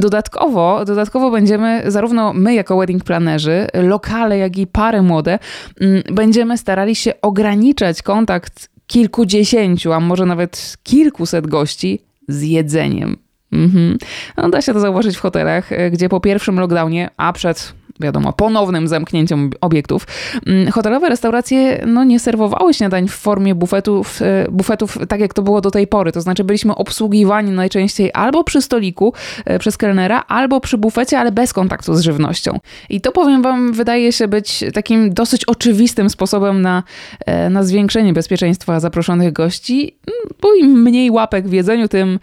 Dodatkowo, 0.00 0.84
dodatkowo 0.84 1.30
będziemy, 1.30 1.82
zarówno 1.86 2.32
my 2.32 2.54
jako 2.54 2.78
wedding 2.78 3.04
planerzy, 3.04 3.66
lokale, 3.74 4.38
jak 4.38 4.58
i 4.58 4.66
pary 4.66 5.02
młode, 5.02 5.38
mm, 5.80 6.02
będziemy 6.12 6.58
starali 6.58 6.94
się 6.94 7.12
ograniczać 7.22 8.02
kontakt 8.02 8.68
kilkudziesięciu, 8.86 9.92
a 9.92 10.00
może 10.00 10.26
nawet 10.26 10.76
kilkuset 10.82 11.46
gości 11.46 12.02
z 12.28 12.42
jedzeniem. 12.42 13.16
Mhm. 13.52 13.98
No, 14.36 14.48
da 14.48 14.62
się 14.62 14.72
to 14.72 14.80
zauważyć 14.80 15.16
w 15.16 15.20
hotelach, 15.20 15.70
gdzie 15.92 16.08
po 16.08 16.20
pierwszym 16.20 16.60
lockdownie, 16.60 17.10
a 17.16 17.32
przed 17.32 17.74
wiadomo, 18.02 18.32
ponownym 18.32 18.88
zamknięciem 18.88 19.50
obiektów, 19.60 20.06
mm, 20.46 20.70
hotelowe 20.70 21.08
restauracje 21.08 21.84
no, 21.86 22.04
nie 22.04 22.20
serwowały 22.20 22.74
śniadań 22.74 23.08
w 23.08 23.14
formie 23.14 23.54
bufetów, 23.54 24.22
e, 24.22 24.46
bufetów 24.50 24.98
tak 25.08 25.20
jak 25.20 25.34
to 25.34 25.42
było 25.42 25.60
do 25.60 25.70
tej 25.70 25.86
pory. 25.86 26.12
To 26.12 26.20
znaczy 26.20 26.44
byliśmy 26.44 26.74
obsługiwani 26.74 27.50
najczęściej 27.50 28.10
albo 28.14 28.44
przy 28.44 28.62
stoliku 28.62 29.12
e, 29.44 29.58
przez 29.58 29.76
kelnera, 29.76 30.24
albo 30.28 30.60
przy 30.60 30.78
bufecie, 30.78 31.18
ale 31.18 31.32
bez 31.32 31.52
kontaktu 31.52 31.94
z 31.94 32.00
żywnością. 32.00 32.58
I 32.88 33.00
to 33.00 33.12
powiem 33.12 33.42
wam, 33.42 33.72
wydaje 33.72 34.12
się 34.12 34.28
być 34.28 34.64
takim 34.74 35.14
dosyć 35.14 35.44
oczywistym 35.44 36.10
sposobem 36.10 36.62
na, 36.62 36.82
e, 37.26 37.50
na 37.50 37.64
zwiększenie 37.64 38.12
bezpieczeństwa 38.12 38.80
zaproszonych 38.80 39.32
gości, 39.32 39.96
mm, 40.06 40.38
bo 40.40 40.54
im 40.54 40.82
mniej 40.82 41.10
łapek 41.10 41.48
w 41.48 41.52
jedzeniu, 41.52 41.88
tym, 41.88 42.18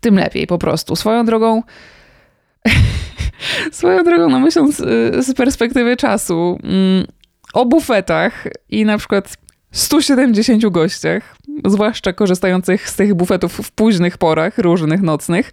tym 0.00 0.14
lepiej 0.18 0.46
po 0.46 0.58
prostu. 0.58 0.96
Swoją 0.96 1.24
drogą 1.24 1.62
Swoją 3.72 4.04
drogą, 4.04 4.28
no 4.28 4.40
myśląc 4.40 4.80
y, 4.80 5.22
z 5.22 5.34
perspektywy 5.34 5.96
czasu 5.96 6.58
mm, 6.62 7.06
o 7.54 7.64
bufetach 7.66 8.44
i 8.68 8.84
na 8.84 8.98
przykład 8.98 9.36
170 9.72 10.66
gościach, 10.66 11.36
zwłaszcza 11.66 12.12
korzystających 12.12 12.88
z 12.88 12.96
tych 12.96 13.14
bufetów 13.14 13.52
w 13.52 13.70
późnych 13.70 14.18
porach, 14.18 14.58
różnych 14.58 15.02
nocnych, 15.02 15.50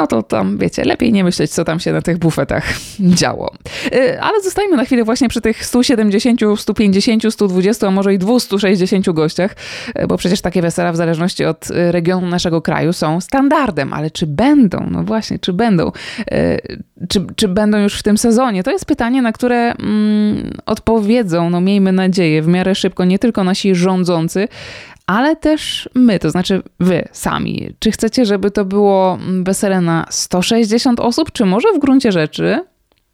no 0.00 0.06
to 0.06 0.22
tam, 0.22 0.58
wiecie, 0.58 0.84
lepiej 0.84 1.12
nie 1.12 1.24
myśleć, 1.24 1.50
co 1.50 1.64
tam 1.64 1.80
się 1.80 1.92
na 1.92 2.02
tych 2.02 2.18
bufetach 2.18 2.64
działo. 3.20 3.54
Y, 3.94 4.20
ale 4.20 4.42
zostajmy 4.42 4.76
na 4.76 4.84
chwilę 4.84 5.04
właśnie 5.04 5.28
przy 5.28 5.40
tych 5.40 5.64
170, 5.64 6.40
150, 6.56 7.22
120, 7.30 7.88
a 7.88 7.90
może 7.90 8.14
i 8.14 8.18
260 8.18 9.10
gościach, 9.10 9.56
y, 9.98 10.06
bo 10.06 10.16
przecież 10.16 10.40
takie 10.40 10.62
wesela 10.62 10.92
w 10.92 10.96
zależności 10.96 11.44
od 11.44 11.70
y, 11.70 11.92
regionu 11.92 12.26
naszego 12.26 12.62
kraju 12.62 12.92
są 12.92 13.20
standardem, 13.20 13.92
ale 13.92 14.10
czy 14.10 14.26
będą? 14.26 14.86
No 14.90 15.02
właśnie, 15.02 15.38
czy 15.38 15.52
będą? 15.52 15.92
Czy, 17.08 17.26
czy 17.36 17.48
będą 17.48 17.78
już 17.78 17.98
w 17.98 18.02
tym 18.02 18.18
sezonie? 18.18 18.62
To 18.62 18.70
jest 18.70 18.84
pytanie, 18.84 19.22
na 19.22 19.32
które 19.32 19.74
mm, 19.74 20.50
odpowiedzą, 20.66 21.50
no 21.50 21.60
miejmy 21.60 21.92
nadzieję, 21.92 22.42
w 22.42 22.48
miarę 22.48 22.74
szybko 22.74 23.04
nie 23.04 23.18
tylko 23.18 23.44
nasi 23.44 23.74
rządzący, 23.74 24.48
ale 25.08 25.36
też 25.36 25.88
my, 25.94 26.18
to 26.18 26.30
znaczy 26.30 26.62
wy 26.80 27.08
sami. 27.12 27.74
Czy 27.78 27.90
chcecie, 27.90 28.26
żeby 28.26 28.50
to 28.50 28.64
było 28.64 29.18
wesele 29.42 29.80
na 29.80 30.06
160 30.10 31.00
osób, 31.00 31.32
czy 31.32 31.44
może 31.44 31.72
w 31.72 31.78
gruncie 31.78 32.12
rzeczy? 32.12 32.64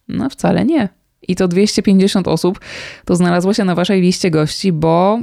No 0.09 0.31
wcale 0.31 0.65
nie. 0.65 0.89
I 1.29 1.37
to 1.37 1.49
250 1.49 2.29
osób 2.29 2.61
to 3.05 3.17
znalazło 3.17 3.55
się 3.55 3.65
na 3.65 3.75
waszej 3.75 4.01
liście 4.01 4.31
gości, 4.31 4.73
bo 4.73 5.21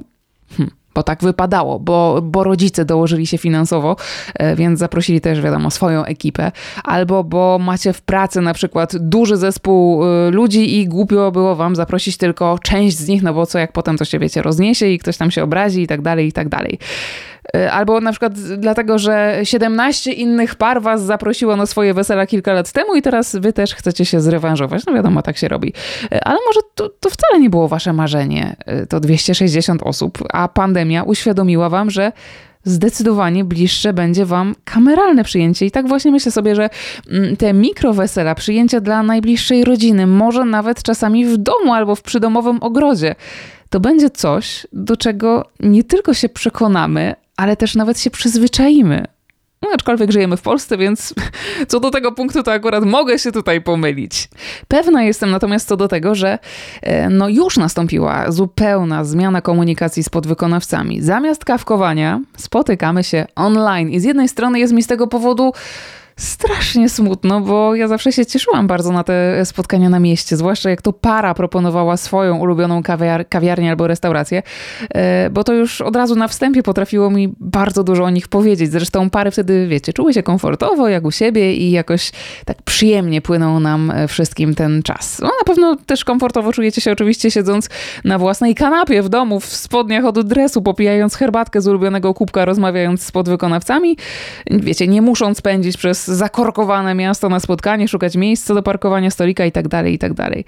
hmm, 0.58 0.76
bo 0.96 1.04
tak 1.04 1.22
wypadało, 1.24 1.80
bo, 1.80 2.20
bo 2.24 2.44
rodzice 2.44 2.86
dołożyli 2.86 3.28
się 3.28 3.38
finansowo, 3.38 3.96
e, 4.36 4.56
więc 4.56 4.80
zaprosili 4.80 5.22
też, 5.22 5.42
wiadomo, 5.42 5.72
swoją 5.72 6.06
ekipę, 6.06 6.52
albo 6.84 7.24
bo 7.24 7.60
macie 7.60 7.94
w 7.94 8.02
pracy 8.02 8.42
na 8.42 8.54
przykład 8.54 8.98
duży 8.98 9.38
zespół 9.38 10.06
e, 10.06 10.32
ludzi 10.32 10.80
i 10.80 10.88
głupio 10.88 11.32
było 11.32 11.56
wam 11.56 11.76
zaprosić 11.76 12.18
tylko 12.18 12.60
część 12.60 12.98
z 12.98 13.08
nich, 13.08 13.24
no 13.24 13.34
bo 13.34 13.46
co 13.46 13.60
jak 13.60 13.72
potem 13.72 13.98
to 13.98 14.06
się, 14.06 14.20
wiecie, 14.20 14.42
rozniesie 14.42 14.88
i 14.88 15.00
ktoś 15.00 15.18
tam 15.18 15.32
się 15.32 15.44
obrazi 15.44 15.82
i 15.82 15.88
tak 15.88 16.02
dalej, 16.02 16.28
i 16.28 16.32
tak 16.32 16.50
dalej. 16.50 16.80
E, 17.56 17.72
albo 17.72 18.02
na 18.02 18.12
przykład 18.12 18.34
dlatego, 18.40 19.00
że 19.00 19.40
17 19.44 20.12
innych 20.12 20.56
par 20.56 20.82
was 20.82 21.04
zaprosiło 21.04 21.56
na 21.56 21.66
swoje 21.66 21.94
wesela 21.94 22.26
kilka 22.26 22.54
lat 22.54 22.72
temu 22.72 22.96
i 22.96 23.02
teraz 23.02 23.36
wy 23.36 23.54
też 23.54 23.76
chcecie 23.76 24.06
się 24.06 24.22
zrewanżować. 24.22 24.86
No 24.86 24.94
wiadomo, 24.94 25.22
tak 25.22 25.38
się 25.38 25.48
robi. 25.48 25.74
E, 26.12 26.24
ale 26.24 26.38
może 26.48 26.60
to, 26.76 26.90
to 26.90 27.10
wcale 27.10 27.40
nie 27.40 27.50
było 27.50 27.68
wasze 27.68 27.94
marzenie, 27.94 28.56
e, 28.66 28.86
to 28.86 29.00
260 29.00 29.84
osób, 29.84 30.18
a 30.34 30.48
pandemia 30.48 31.04
uświadomiła 31.04 31.70
wam, 31.70 31.90
że 31.90 32.12
zdecydowanie 32.64 33.44
bliższe 33.44 33.94
będzie 33.94 34.26
Wam 34.26 34.56
kameralne 34.64 35.24
przyjęcie. 35.24 35.66
I 35.66 35.72
tak 35.72 35.88
właśnie 35.88 36.12
myślę 36.12 36.32
sobie, 36.32 36.56
że 36.56 36.70
mm, 37.10 37.38
te 37.38 37.54
mikrowesela, 37.54 38.36
przyjęcia 38.36 38.82
dla 38.82 39.04
najbliższej 39.04 39.64
rodziny, 39.64 40.08
może 40.08 40.46
nawet 40.46 40.84
czasami 40.84 41.26
w 41.26 41.38
domu 41.38 41.74
albo 41.74 41.96
w 41.96 42.02
przydomowym 42.02 42.58
ogrodzie, 42.62 43.16
to 43.70 43.80
będzie 43.80 44.10
coś, 44.10 44.68
do 44.74 44.98
czego 44.98 45.46
nie 45.60 45.84
tylko 45.84 46.14
się 46.14 46.30
przekonamy, 46.30 47.16
ale 47.42 47.58
też 47.58 47.76
nawet 47.76 48.00
się 48.00 48.10
przyzwyczaimy. 48.10 49.06
No, 49.62 49.70
aczkolwiek 49.74 50.12
żyjemy 50.12 50.38
w 50.38 50.42
Polsce, 50.42 50.78
więc 50.78 51.14
co 51.68 51.80
do 51.80 51.92
tego 51.92 52.12
punktu, 52.12 52.44
to 52.44 52.52
akurat 52.52 52.86
mogę 52.86 53.20
się 53.20 53.32
tutaj 53.32 53.62
pomylić. 53.62 54.30
Pewna 54.68 55.04
jestem 55.04 55.32
natomiast 55.32 55.68
co 55.68 55.78
do 55.78 55.88
tego, 55.88 56.16
że 56.16 56.40
e, 56.82 57.10
no 57.10 57.30
już 57.30 57.58
nastąpiła 57.58 58.32
zupełna 58.32 59.04
zmiana 59.04 59.42
komunikacji 59.42 60.04
z 60.04 60.10
podwykonawcami. 60.10 61.02
Zamiast 61.02 61.46
kawkowania 61.46 62.20
spotykamy 62.38 63.04
się 63.04 63.26
online 63.36 63.90
i 63.90 64.00
z 64.00 64.04
jednej 64.04 64.28
strony 64.28 64.60
jest 64.60 64.74
mi 64.74 64.84
z 64.84 64.88
tego 64.88 65.08
powodu 65.08 65.54
strasznie 66.22 66.90
smutno, 66.90 67.42
bo 67.42 67.76
ja 67.76 67.88
zawsze 67.88 68.12
się 68.12 68.26
cieszyłam 68.26 68.68
bardzo 68.68 68.92
na 68.92 69.04
te 69.04 69.46
spotkania 69.46 69.90
na 69.90 70.00
mieście, 70.00 70.38
zwłaszcza 70.38 70.70
jak 70.70 70.82
to 70.82 70.94
para 70.94 71.34
proponowała 71.34 71.98
swoją 71.98 72.38
ulubioną 72.38 72.84
kawiar 72.84 73.30
kawiarnię 73.30 73.70
albo 73.70 73.88
restaurację, 73.88 74.44
e, 74.90 75.30
bo 75.30 75.44
to 75.44 75.54
już 75.54 75.82
od 75.82 75.96
razu 75.96 76.16
na 76.16 76.28
wstępie 76.28 76.64
potrafiło 76.64 77.10
mi 77.10 77.34
bardzo 77.40 77.84
dużo 77.84 78.04
o 78.04 78.10
nich 78.10 78.28
powiedzieć. 78.28 78.72
Zresztą 78.72 79.10
pary 79.10 79.32
wtedy, 79.32 79.68
wiecie, 79.68 79.94
czuły 79.94 80.14
się 80.14 80.24
komfortowo, 80.24 80.90
jak 80.90 81.06
u 81.06 81.12
siebie 81.12 81.54
i 81.54 81.72
jakoś 81.72 82.12
tak 82.46 82.62
przyjemnie 82.62 83.22
płynął 83.22 83.60
nam 83.60 83.94
wszystkim 84.08 84.56
ten 84.56 84.84
czas. 84.84 85.20
No 85.20 85.28
na 85.28 85.46
pewno 85.46 85.76
też 85.76 86.06
komfortowo 86.06 86.54
czujecie 86.54 86.82
się 86.82 86.92
oczywiście 86.92 87.32
siedząc 87.32 87.70
na 88.04 88.20
własnej 88.20 88.56
kanapie 88.56 89.02
w 89.02 89.10
domu, 89.10 89.40
w 89.40 89.46
spodniach 89.46 90.06
od 90.06 90.28
dresu, 90.28 90.62
popijając 90.62 91.16
herbatkę 91.16 91.62
z 91.62 91.68
ulubionego 91.68 92.14
kubka, 92.14 92.46
rozmawiając 92.46 93.04
z 93.04 93.12
podwykonawcami. 93.12 93.98
Wiecie, 94.52 94.88
nie 94.88 95.02
muszą 95.02 95.34
spędzić 95.34 95.78
przez 95.78 96.11
zakorkowane 96.12 96.96
miasto 96.96 97.30
na 97.30 97.40
spotkanie, 97.40 97.88
szukać 97.88 98.16
miejsca 98.16 98.54
do 98.54 98.64
parkowania 98.64 99.10
stolika 99.12 99.46
i 99.46 99.52
tak 99.52 99.68
dalej, 99.68 99.94
i 99.94 99.98
tak 99.98 100.14
dalej. 100.14 100.46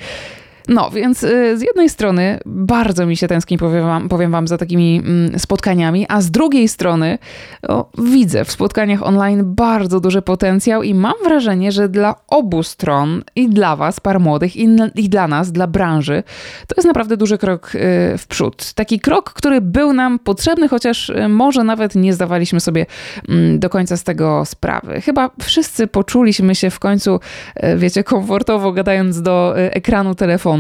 No, 0.68 0.92
więc 0.92 1.24
y, 1.24 1.58
z 1.58 1.62
jednej 1.62 1.90
strony 1.90 2.40
bardzo 2.46 3.06
mi 3.06 3.18
się 3.18 3.28
tęskni, 3.28 3.58
powiem 3.58 3.86
wam, 3.86 4.10
powiem 4.10 4.32
wam 4.32 4.48
za 4.48 4.58
takimi 4.58 5.02
mm, 5.06 5.40
spotkaniami, 5.40 6.06
a 6.10 6.22
z 6.22 6.32
drugiej 6.32 6.68
strony 6.68 7.18
widzę 7.98 8.46
w 8.46 8.52
spotkaniach 8.52 9.04
online 9.04 9.42
bardzo 9.46 10.00
duży 10.00 10.22
potencjał 10.22 10.84
i 10.84 10.94
mam 10.94 11.14
wrażenie, 11.24 11.72
że 11.72 11.90
dla 11.90 12.16
obu 12.28 12.64
stron, 12.64 13.24
i 13.36 13.50
dla 13.50 13.76
was, 13.76 14.00
par 14.00 14.20
młodych, 14.20 14.56
i, 14.56 14.68
i 14.96 15.10
dla 15.10 15.28
nas, 15.28 15.52
dla 15.52 15.68
branży, 15.68 16.24
to 16.68 16.76
jest 16.78 16.88
naprawdę 16.88 17.18
duży 17.18 17.38
krok 17.38 17.76
y, 17.76 17.80
w 18.18 18.28
przód. 18.28 18.74
Taki 18.74 19.00
krok, 19.00 19.34
który 19.34 19.62
był 19.62 19.94
nam 19.94 20.20
potrzebny, 20.20 20.68
chociaż 20.68 21.10
y, 21.10 21.28
może 21.28 21.64
nawet 21.64 21.96
nie 21.96 22.14
zdawaliśmy 22.14 22.60
sobie 22.60 22.86
mm, 23.30 23.60
do 23.60 23.70
końca 23.70 23.98
z 23.98 24.04
tego 24.04 24.46
sprawy. 24.46 25.02
Chyba 25.02 25.30
wszyscy 25.42 25.88
poczuliśmy 25.88 26.56
się 26.56 26.70
w 26.70 26.80
końcu, 26.80 27.20
wiecie, 27.78 28.04
komfortowo 28.04 28.72
gadając 28.72 29.22
do 29.22 29.54
ekranu 29.58 30.16
telefonu, 30.16 30.53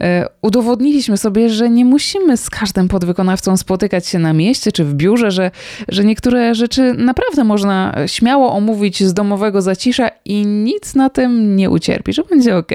e, 0.00 0.26
udowodniliśmy 0.42 1.16
sobie, 1.16 1.50
że 1.50 1.70
nie 1.70 1.84
musimy 1.84 2.36
z 2.36 2.50
każdym 2.50 2.88
podwykonawcą 2.88 3.56
spotykać 3.56 4.06
się 4.06 4.18
na 4.18 4.32
mieście 4.32 4.72
czy 4.72 4.84
w 4.84 4.94
biurze, 4.94 5.30
że, 5.30 5.50
że 5.88 6.04
niektóre 6.04 6.54
rzeczy 6.54 6.94
naprawdę 6.98 7.44
można 7.44 7.94
śmiało 8.06 8.52
omówić 8.52 9.04
z 9.04 9.14
domowego 9.14 9.62
zacisza 9.62 10.10
i 10.24 10.46
nic 10.46 10.94
na 10.94 11.10
tym 11.10 11.56
nie 11.56 11.70
ucierpi, 11.70 12.12
że 12.12 12.22
będzie 12.22 12.56
ok. 12.56 12.72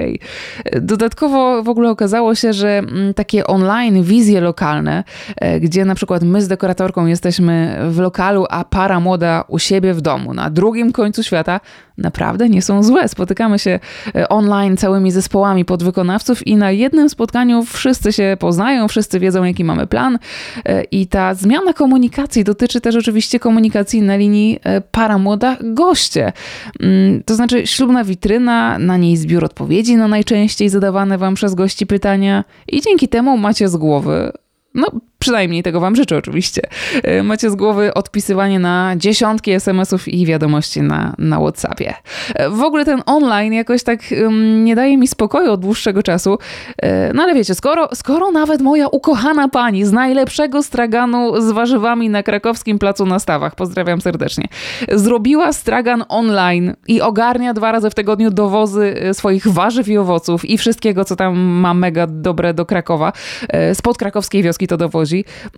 Dodatkowo 0.80 1.62
w 1.62 1.68
ogóle 1.68 1.90
okazało 1.90 2.34
się, 2.34 2.52
że 2.52 2.68
mm, 2.68 3.14
takie 3.14 3.46
online 3.46 4.02
wizje 4.02 4.40
lokalne, 4.40 5.04
e, 5.36 5.60
gdzie 5.60 5.84
na 5.84 5.94
przykład 5.94 6.22
my 6.22 6.42
z 6.42 6.48
dekoratorką 6.48 7.06
jesteśmy 7.06 7.78
w 7.90 7.98
lokalu, 7.98 8.46
a 8.50 8.64
para 8.64 9.00
młoda 9.00 9.44
u 9.48 9.58
siebie 9.58 9.94
w 9.94 10.00
domu, 10.00 10.34
na 10.34 10.50
drugim 10.50 10.92
końcu 10.92 11.22
świata, 11.22 11.60
naprawdę 11.98 12.48
nie 12.48 12.62
są 12.62 12.82
złe. 12.82 13.08
Spotykamy 13.08 13.58
się 13.58 13.80
e, 14.14 14.28
online 14.28 14.76
całymi 14.76 15.10
zespołami 15.10 15.64
podwykonawców 15.64 16.46
i 16.46 16.56
na 16.56 16.70
jednym 16.70 17.08
spotkaniu 17.08 17.64
wszyscy 17.64 18.12
się 18.12 18.36
poznają, 18.40 18.88
wszyscy 18.88 19.20
wiedzą, 19.20 19.44
jaki 19.44 19.64
mamy 19.64 19.86
plan. 19.86 20.18
E, 20.64 20.84
I 20.84 21.06
ta 21.06 21.34
zmiana 21.34 21.72
komunikacji 21.72 22.44
dotyczy 22.44 22.80
też 22.80 22.96
oczywiście 22.96 23.40
komunikacji 23.40 24.02
na 24.02 24.16
linii 24.16 24.58
e, 24.64 24.80
para 24.80 25.18
młoda 25.18 25.56
goście. 25.62 26.32
Mm, 26.80 27.22
to 27.22 27.34
znaczy 27.34 27.66
ślubna 27.66 28.04
witryna, 28.04 28.78
na 28.78 28.96
niej 28.96 29.16
zbiór 29.16 29.44
odpowiedzi 29.44 29.96
na 29.96 30.08
najczęściej 30.08 30.68
zadawane 30.68 31.18
wam 31.18 31.34
przez 31.34 31.54
gości 31.54 31.86
pytania 31.86 32.44
i 32.68 32.80
dzięki 32.80 33.08
temu 33.08 33.36
macie 33.36 33.68
z 33.68 33.76
głowy 33.76 34.32
no, 34.76 34.86
Przynajmniej 35.18 35.62
tego 35.62 35.80
Wam 35.80 35.96
życzę 35.96 36.16
oczywiście. 36.16 36.62
E, 37.02 37.22
macie 37.22 37.50
z 37.50 37.54
głowy 37.54 37.94
odpisywanie 37.94 38.58
na 38.58 38.94
dziesiątki 38.96 39.50
SMS-ów 39.50 40.08
i 40.08 40.26
wiadomości 40.26 40.82
na, 40.82 41.14
na 41.18 41.40
WhatsAppie. 41.40 41.94
E, 42.34 42.50
w 42.50 42.62
ogóle 42.62 42.84
ten 42.84 43.02
online 43.06 43.52
jakoś 43.52 43.82
tak 43.82 44.00
um, 44.22 44.64
nie 44.64 44.76
daje 44.76 44.96
mi 44.96 45.08
spokoju 45.08 45.52
od 45.52 45.60
dłuższego 45.60 46.02
czasu. 46.02 46.38
E, 46.82 47.12
no 47.12 47.22
ale 47.22 47.34
wiecie, 47.34 47.54
skoro, 47.54 47.88
skoro 47.94 48.30
nawet 48.30 48.62
moja 48.62 48.88
ukochana 48.88 49.48
pani 49.48 49.84
z 49.84 49.92
najlepszego 49.92 50.62
straganu 50.62 51.40
z 51.40 51.52
warzywami 51.52 52.10
na 52.10 52.22
krakowskim 52.22 52.78
placu 52.78 53.06
na 53.06 53.18
stawach, 53.18 53.54
pozdrawiam 53.54 54.00
serdecznie, 54.00 54.44
zrobiła 54.92 55.52
stragan 55.52 56.04
online 56.08 56.74
i 56.88 57.00
ogarnia 57.00 57.54
dwa 57.54 57.72
razy 57.72 57.90
w 57.90 57.94
tygodniu 57.94 58.30
dowozy 58.30 58.94
swoich 59.12 59.48
warzyw 59.48 59.88
i 59.88 59.98
owoców 59.98 60.44
i 60.44 60.58
wszystkiego, 60.58 61.04
co 61.04 61.16
tam 61.16 61.36
ma 61.38 61.74
mega 61.74 62.06
dobre 62.06 62.54
do 62.54 62.66
Krakowa, 62.66 63.12
spod 63.74 63.98
krakowskiej 63.98 64.42
wioski 64.42 64.66
to 64.66 64.76
dowozi 64.76 65.05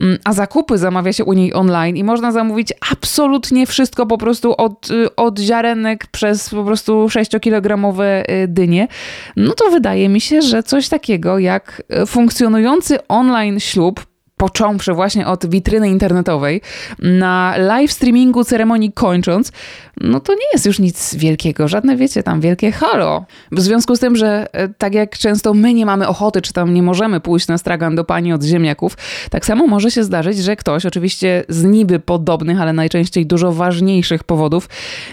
Mm, 0.00 0.18
a 0.24 0.32
zakupy 0.32 0.78
zamawia 0.78 1.12
się 1.12 1.24
u 1.24 1.32
niej 1.32 1.54
online 1.54 1.96
i 1.96 2.04
można 2.04 2.32
zamówić 2.32 2.72
absolutnie 2.92 3.66
wszystko 3.66 4.06
po 4.06 4.18
prostu 4.18 4.54
od, 4.56 4.90
y, 4.90 5.16
od 5.16 5.38
ziarenek 5.38 6.06
przez 6.06 6.50
po 6.50 6.64
prostu 6.64 7.06
6-kilogramowe 7.06 8.22
y, 8.30 8.48
dynie, 8.48 8.88
no 9.36 9.52
to 9.52 9.70
wydaje 9.70 10.08
mi 10.08 10.20
się, 10.20 10.42
że 10.42 10.62
coś 10.62 10.88
takiego 10.88 11.38
jak 11.38 11.82
y, 12.02 12.06
funkcjonujący 12.06 12.98
online 13.08 13.60
ślub 13.60 14.06
począwszy 14.38 14.92
właśnie 14.92 15.26
od 15.26 15.46
witryny 15.46 15.88
internetowej, 15.88 16.60
na 16.98 17.54
live 17.56 17.92
streamingu 17.92 18.44
ceremonii 18.44 18.92
kończąc, 18.92 19.52
no 20.00 20.20
to 20.20 20.32
nie 20.32 20.46
jest 20.52 20.66
już 20.66 20.78
nic 20.78 21.14
wielkiego, 21.14 21.68
żadne 21.68 21.96
wiecie, 21.96 22.22
tam 22.22 22.40
wielkie 22.40 22.72
halo. 22.72 23.24
W 23.52 23.60
związku 23.60 23.96
z 23.96 24.00
tym, 24.00 24.16
że 24.16 24.46
e, 24.52 24.68
tak 24.68 24.94
jak 24.94 25.18
często 25.18 25.54
my 25.54 25.74
nie 25.74 25.86
mamy 25.86 26.08
ochoty, 26.08 26.42
czy 26.42 26.52
tam 26.52 26.74
nie 26.74 26.82
możemy 26.82 27.20
pójść 27.20 27.48
na 27.48 27.58
stragan 27.58 27.96
do 27.96 28.04
pani 28.04 28.32
od 28.32 28.42
ziemniaków, 28.42 28.96
tak 29.30 29.46
samo 29.46 29.66
może 29.66 29.90
się 29.90 30.04
zdarzyć, 30.04 30.38
że 30.38 30.56
ktoś, 30.56 30.86
oczywiście 30.86 31.44
z 31.48 31.64
niby 31.64 32.00
podobnych, 32.00 32.60
ale 32.60 32.72
najczęściej 32.72 33.26
dużo 33.26 33.52
ważniejszych 33.52 34.24
powodów, 34.24 34.68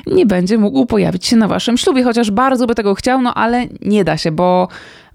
nie 0.08 0.26
będzie 0.26 0.58
mógł 0.58 0.86
pojawić 0.86 1.26
się 1.26 1.36
na 1.36 1.48
waszym 1.48 1.78
ślubie, 1.78 2.04
chociaż 2.04 2.32
bardzo 2.32 2.68
by 2.68 2.76
tego 2.76 2.96
chciał, 2.96 3.22
no 3.22 3.34
ale 3.34 3.66
nie 3.82 4.04
da 4.04 4.18
się, 4.18 4.32
bo 4.32 4.68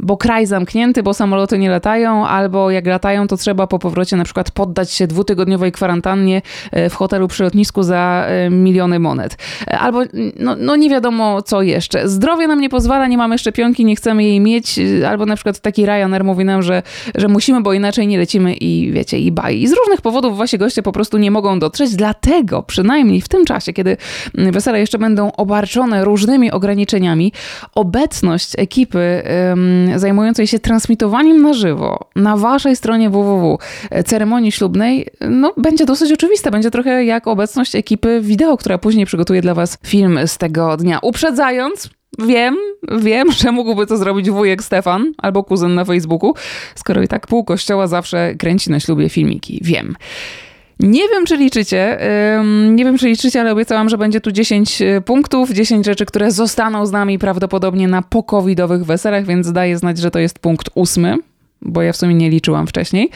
bo 0.03 0.17
kraj 0.17 0.47
zamknięty, 0.47 1.03
bo 1.03 1.15
samoloty 1.15 1.59
nie 1.59 1.71
latają, 1.71 2.27
albo 2.27 2.71
jak 2.71 2.87
latają, 2.87 3.27
to 3.27 3.37
trzeba 3.37 3.67
po 3.67 3.79
powrocie 3.79 4.17
na 4.17 4.25
przykład 4.25 4.51
poddać 4.51 4.93
się 4.93 5.07
dwutygodniowej 5.07 5.73
kwarantannie 5.73 6.43
e, 6.73 6.91
w 6.91 6.95
hotelu 6.95 7.29
przy 7.29 7.43
lotnisku 7.43 7.83
za 7.83 8.25
e, 8.27 8.51
miliony 8.51 8.99
monet. 8.99 9.37
E, 9.67 9.79
albo 9.79 10.03
no, 10.37 10.57
no 10.59 10.77
nie 10.77 10.91
wiadomo 10.91 11.43
co 11.43 11.63
jeszcze. 11.63 12.09
Zdrowie 12.09 12.49
nam 12.49 12.61
nie 12.61 12.69
pozwala, 12.69 13.07
nie 13.07 13.19
mamy 13.19 13.39
szczepionki, 13.39 13.85
nie 13.85 13.97
chcemy 13.97 14.25
jej 14.25 14.41
mieć, 14.41 14.81
albo 15.09 15.27
na 15.27 15.35
przykład 15.35 15.61
taki 15.61 15.87
Ryanair 15.87 16.25
mówi 16.25 16.45
nam, 16.45 16.63
że, 16.63 16.83
że 17.15 17.29
musimy, 17.29 17.61
bo 17.61 17.73
inaczej 17.73 18.07
nie 18.07 18.19
lecimy 18.19 18.55
i 18.55 18.93
wiecie, 18.93 19.19
i 19.19 19.33
baj. 19.33 19.61
I 19.61 19.69
z 19.69 19.73
różnych 19.73 20.01
powodów 20.01 20.39
wasi 20.39 20.59
goście 20.59 20.83
po 20.83 20.93
prostu 20.93 21.19
nie 21.19 21.31
mogą 21.31 21.59
dotrzeć, 21.59 21.97
dlatego 21.97 22.63
przynajmniej 22.63 23.21
w 23.21 23.29
tym 23.29 23.45
czasie, 23.45 23.73
kiedy 23.73 23.97
wesele 24.35 24.81
jeszcze 24.81 24.99
będą 24.99 25.33
obarczone 25.33 26.05
różnymi 26.05 26.51
ograniczeniami, 26.51 27.33
obecność 27.75 28.53
ekipy 28.59 29.23
zajmującej 29.97 30.47
się 30.47 30.59
transmitowaniem 30.59 31.43
na 31.43 31.53
żywo 31.53 32.09
na 32.17 32.37
waszej 32.37 32.77
stronie 32.77 33.11
www 33.11 33.59
ceremonii 34.07 34.53
ślubnej, 34.53 35.07
no 35.21 35.53
będzie 35.57 35.87
dosyć 35.87 36.13
oczywista. 36.13 36.51
Będzie 36.51 36.71
trochę 36.71 37.05
jak 37.05 37.29
obecność 37.29 37.75
ekipy 37.75 38.21
wideo, 38.21 38.57
która 38.57 38.79
później 38.79 39.07
przygotuje 39.07 39.43
dla 39.43 39.50
was 39.55 39.79
film 39.87 40.19
z 40.27 40.39
tego 40.39 40.77
dnia. 40.77 40.99
Uprzedzając, 41.03 41.91
Wiem, 42.19 42.57
wiem, 42.99 43.33
że 43.43 43.53
mógłby 43.53 43.87
to 43.87 43.97
zrobić 43.97 44.31
wujek 44.31 44.63
Stefan 44.63 45.13
albo 45.19 45.45
kuzyn 45.45 45.75
na 45.75 45.85
Facebooku, 45.85 46.35
skoro 46.75 47.03
i 47.03 47.09
tak 47.09 47.27
pół 47.27 47.45
kościoła 47.45 47.87
zawsze 47.87 48.35
kręci 48.35 48.71
na 48.71 48.81
ślubie 48.81 49.09
filmiki. 49.09 49.61
Wiem. 49.63 49.97
Nie 50.81 51.09
wiem, 51.09 51.27
czy 51.27 51.37
liczycie. 51.37 51.99
Nie 52.71 52.85
wiem, 52.85 52.99
czy 52.99 53.09
liczycie, 53.09 53.41
ale 53.41 53.53
obiecałam, 53.53 53.89
że 53.89 53.99
będzie 53.99 54.21
tu 54.21 54.33
10 54.33 54.83
e, 54.83 55.01
punktów, 55.01 55.51
10 55.51 55.87
rzeczy, 55.87 56.07
które 56.07 56.31
zostaną 56.31 56.87
z 56.87 56.93
nami 56.93 57.19
prawdopodobnie 57.19 57.89
na 57.89 58.03
pokowidowych 58.03 58.85
weselach, 58.85 59.27
więc 59.27 59.53
daję 59.53 59.79
znać, 59.79 59.99
że 59.99 60.11
to 60.11 60.19
jest 60.19 60.39
punkt 60.39 60.71
ósmy 60.75 61.17
bo 61.63 61.83
ja 61.83 61.93
w 61.93 61.97
sumie 61.97 62.15
nie 62.15 62.31
liczyłam 62.31 62.67
wcześniej. 62.67 63.11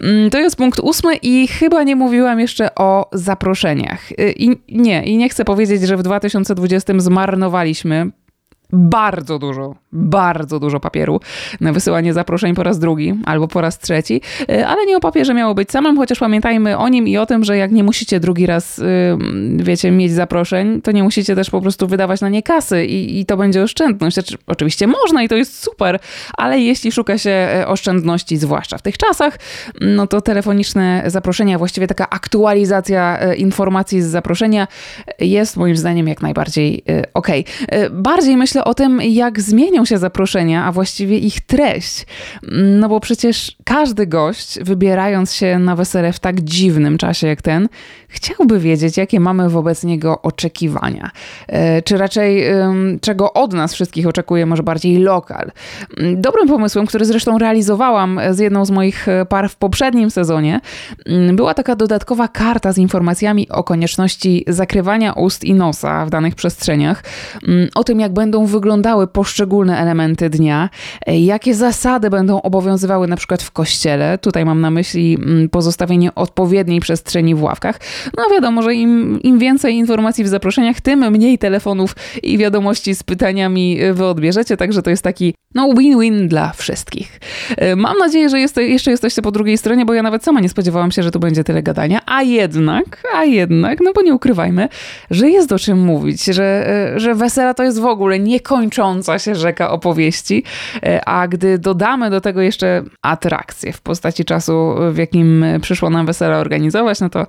Mm, 0.00 0.30
to 0.30 0.38
jest 0.38 0.56
punkt 0.56 0.80
ósmy 0.80 1.16
i 1.16 1.48
chyba 1.48 1.82
nie 1.82 1.96
mówiłam 1.96 2.40
jeszcze 2.40 2.74
o 2.74 3.08
zaproszeniach. 3.12 4.12
Y, 4.12 4.32
I 4.36 4.56
nie, 4.68 5.04
i 5.04 5.16
nie 5.16 5.28
chcę 5.28 5.44
powiedzieć, 5.44 5.82
że 5.82 5.96
w 5.96 6.02
2020 6.02 6.92
zmarnowaliśmy 6.96 8.10
bardzo 8.72 9.38
dużo, 9.38 9.74
bardzo 9.92 10.60
dużo 10.60 10.80
papieru 10.80 11.20
na 11.60 11.72
wysyłanie 11.72 12.12
zaproszeń 12.12 12.54
po 12.54 12.62
raz 12.62 12.78
drugi 12.78 13.14
albo 13.24 13.48
po 13.48 13.60
raz 13.60 13.78
trzeci, 13.78 14.20
e, 14.48 14.66
ale 14.66 14.86
nie 14.86 14.96
o 14.96 15.00
papierze 15.00 15.34
miało 15.34 15.54
być 15.54 15.70
samym, 15.70 15.96
chociaż 15.96 16.18
pamiętajmy 16.18 16.78
o 16.78 16.88
nim 16.88 17.08
i 17.08 17.16
o 17.16 17.26
tym, 17.26 17.44
że 17.44 17.56
jak 17.56 17.72
nie 17.72 17.84
musicie 17.84 18.20
drugi 18.20 18.46
raz, 18.46 18.78
y, 18.78 18.84
wiecie, 19.56 19.90
mieć 19.90 20.12
zaproszeń, 20.12 20.82
to 20.82 20.92
nie 20.92 21.02
musicie 21.02 21.34
też 21.34 21.50
po 21.50 21.60
prostu 21.60 21.86
wydawać 21.86 22.20
na 22.20 22.28
nie 22.28 22.42
kasy 22.42 22.86
i, 22.86 23.20
i 23.20 23.26
to 23.26 23.36
będzie 23.36 23.62
oszczędność. 23.62 24.14
Znaczy, 24.14 24.36
oczywiście 24.46 24.86
można 24.86 25.22
i 25.22 25.28
to 25.28 25.36
jest 25.36 25.62
super, 25.62 25.98
ale 26.36 26.60
jeśli 26.60 26.92
szuka 26.92 27.18
się 27.18 27.30
e, 27.30 27.68
oszczędności, 27.68 28.36
zwłaszcza 28.36 28.78
w 28.78 28.82
tych 28.82 28.98
czasach, 28.98 29.38
no 29.80 30.06
to 30.06 30.20
telefoniczne 30.20 31.02
zaproszenia, 31.06 31.58
właściwie 31.58 31.86
taka 31.86 32.10
aktualizacja 32.10 33.20
e, 33.20 33.36
informacji 33.36 34.02
z 34.02 34.06
zaproszenia 34.06 34.68
jest 35.18 35.56
moim 35.56 35.76
zdaniem 35.76 36.08
jak 36.08 36.22
najbardziej 36.22 36.84
ok. 37.14 37.28
Bardziej 37.90 38.36
myślę 38.36 38.59
o 38.64 38.74
tym, 38.74 39.00
jak 39.02 39.40
zmienią 39.40 39.84
się 39.84 39.98
zaproszenia, 39.98 40.64
a 40.64 40.72
właściwie 40.72 41.18
ich 41.18 41.40
treść. 41.40 42.06
No 42.52 42.88
bo 42.88 43.00
przecież 43.00 43.56
każdy 43.64 44.06
gość, 44.06 44.58
wybierając 44.62 45.34
się 45.34 45.58
na 45.58 45.76
wesele 45.76 46.12
w 46.12 46.18
tak 46.18 46.40
dziwnym 46.40 46.98
czasie 46.98 47.26
jak 47.26 47.42
ten, 47.42 47.68
chciałby 48.10 48.58
wiedzieć, 48.58 48.96
jakie 48.96 49.20
mamy 49.20 49.48
wobec 49.48 49.84
niego 49.84 50.22
oczekiwania. 50.22 51.10
E, 51.48 51.82
czy 51.82 51.98
raczej 51.98 52.44
czego 53.00 53.32
od 53.32 53.52
nas 53.52 53.74
wszystkich 53.74 54.06
oczekuje, 54.06 54.46
może 54.46 54.62
bardziej 54.62 54.98
lokal. 54.98 55.50
Dobrym 56.16 56.48
pomysłem, 56.48 56.86
który 56.86 57.04
zresztą 57.04 57.38
realizowałam 57.38 58.20
z 58.30 58.38
jedną 58.38 58.64
z 58.64 58.70
moich 58.70 59.06
par 59.28 59.48
w 59.48 59.56
poprzednim 59.56 60.10
sezonie, 60.10 60.60
była 61.32 61.54
taka 61.54 61.76
dodatkowa 61.76 62.28
karta 62.28 62.72
z 62.72 62.78
informacjami 62.78 63.48
o 63.48 63.64
konieczności 63.64 64.44
zakrywania 64.48 65.12
ust 65.12 65.44
i 65.44 65.54
nosa 65.54 66.06
w 66.06 66.10
danych 66.10 66.34
przestrzeniach, 66.34 67.04
o 67.74 67.84
tym, 67.84 68.00
jak 68.00 68.12
będą 68.12 68.46
wyglądały 68.46 69.06
poszczególne 69.06 69.78
elementy 69.78 70.30
dnia, 70.30 70.70
e, 71.06 71.20
jakie 71.20 71.54
zasady 71.54 72.10
będą 72.10 72.42
obowiązywały 72.42 73.06
na 73.06 73.16
przykład 73.16 73.42
w 73.42 73.50
kościele. 73.50 74.18
Tutaj 74.18 74.44
mam 74.44 74.60
na 74.60 74.70
myśli 74.70 75.18
mm, 75.20 75.48
pozostawienie 75.48 76.14
odpowiedniej 76.14 76.80
przestrzeni 76.80 77.34
w 77.34 77.42
ławkach. 77.42 77.80
No 78.16 78.24
wiadomo, 78.30 78.62
że 78.62 78.74
im, 78.74 79.20
im 79.22 79.38
więcej 79.38 79.74
informacji 79.74 80.24
w 80.24 80.28
zaproszeniach, 80.28 80.80
tym 80.80 81.10
mniej 81.10 81.38
telefonów 81.38 81.96
i 82.22 82.38
wiadomości 82.38 82.94
z 82.94 83.02
pytaniami 83.02 83.78
wy 83.92 84.06
odbierzecie, 84.06 84.56
także 84.56 84.82
to 84.82 84.90
jest 84.90 85.02
taki 85.02 85.34
no 85.54 85.74
win-win 85.74 86.28
dla 86.28 86.52
wszystkich. 86.52 87.20
E, 87.56 87.76
mam 87.76 87.98
nadzieję, 87.98 88.28
że 88.28 88.40
jest, 88.40 88.56
jeszcze 88.56 88.90
jesteście 88.90 89.22
po 89.22 89.30
drugiej 89.30 89.58
stronie, 89.58 89.86
bo 89.86 89.94
ja 89.94 90.02
nawet 90.02 90.24
sama 90.24 90.40
nie 90.40 90.48
spodziewałam 90.48 90.90
się, 90.90 91.02
że 91.02 91.10
tu 91.10 91.20
będzie 91.20 91.44
tyle 91.44 91.62
gadania, 91.62 92.00
a 92.06 92.22
jednak, 92.22 93.02
a 93.14 93.24
jednak, 93.24 93.78
no 93.80 93.92
bo 93.92 94.02
nie 94.02 94.14
ukrywajmy, 94.14 94.68
że 95.10 95.30
jest 95.30 95.52
o 95.52 95.58
czym 95.58 95.78
mówić, 95.78 96.24
że, 96.24 96.68
e, 96.94 97.00
że 97.00 97.14
wesela 97.14 97.54
to 97.54 97.62
jest 97.62 97.80
w 97.80 97.84
ogóle 97.84 98.18
niekończąca 98.18 99.18
się 99.18 99.34
rzeka 99.34 99.70
opowieści, 99.70 100.44
e, 100.82 101.08
a 101.08 101.28
gdy 101.28 101.58
dodamy 101.58 102.10
do 102.10 102.20
tego 102.20 102.40
jeszcze 102.40 102.82
atrakcje 103.02 103.72
w 103.72 103.80
postaci 103.80 104.24
czasu, 104.24 104.74
w 104.90 104.96
jakim 104.96 105.44
przyszło 105.62 105.90
nam 105.90 106.06
wesele 106.06 106.36
organizować, 106.36 107.00
no 107.00 107.08
to 107.08 107.26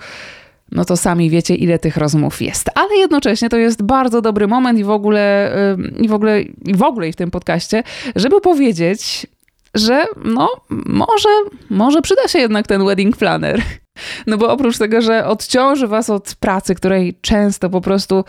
no 0.72 0.86
to 0.86 0.98
sami 0.98 1.30
wiecie, 1.30 1.56
ile 1.56 1.80
tych 1.80 1.98
rozmów 1.98 2.42
jest. 2.42 2.70
Ale 2.76 2.96
jednocześnie 2.96 3.50
to 3.50 3.58
jest 3.58 3.84
bardzo 3.84 4.22
dobry 4.22 4.48
moment 4.48 4.80
i 4.80 4.84
w 4.84 4.90
ogóle, 4.90 5.56
i 6.00 6.08
w 6.08 6.14
ogóle, 6.14 6.42
i 6.42 6.76
w 6.76 6.84
ogóle 6.84 7.10
i 7.10 7.14
w 7.14 7.16
tym 7.16 7.32
podcaście, 7.32 7.84
żeby 8.16 8.42
powiedzieć, 8.42 9.28
że 9.76 10.06
no, 10.26 10.50
może, 10.86 11.30
może 11.70 12.02
przyda 12.02 12.28
się 12.28 12.40
jednak 12.40 12.68
ten 12.68 12.86
wedding 12.86 13.18
planner. 13.18 13.62
No 14.28 14.38
bo 14.38 14.50
oprócz 14.50 14.78
tego, 14.78 15.02
że 15.02 15.26
odciąży 15.26 15.88
was 15.88 16.10
od 16.10 16.36
pracy, 16.36 16.76
której 16.76 17.18
często 17.22 17.70
po 17.70 17.82
prostu 17.82 18.24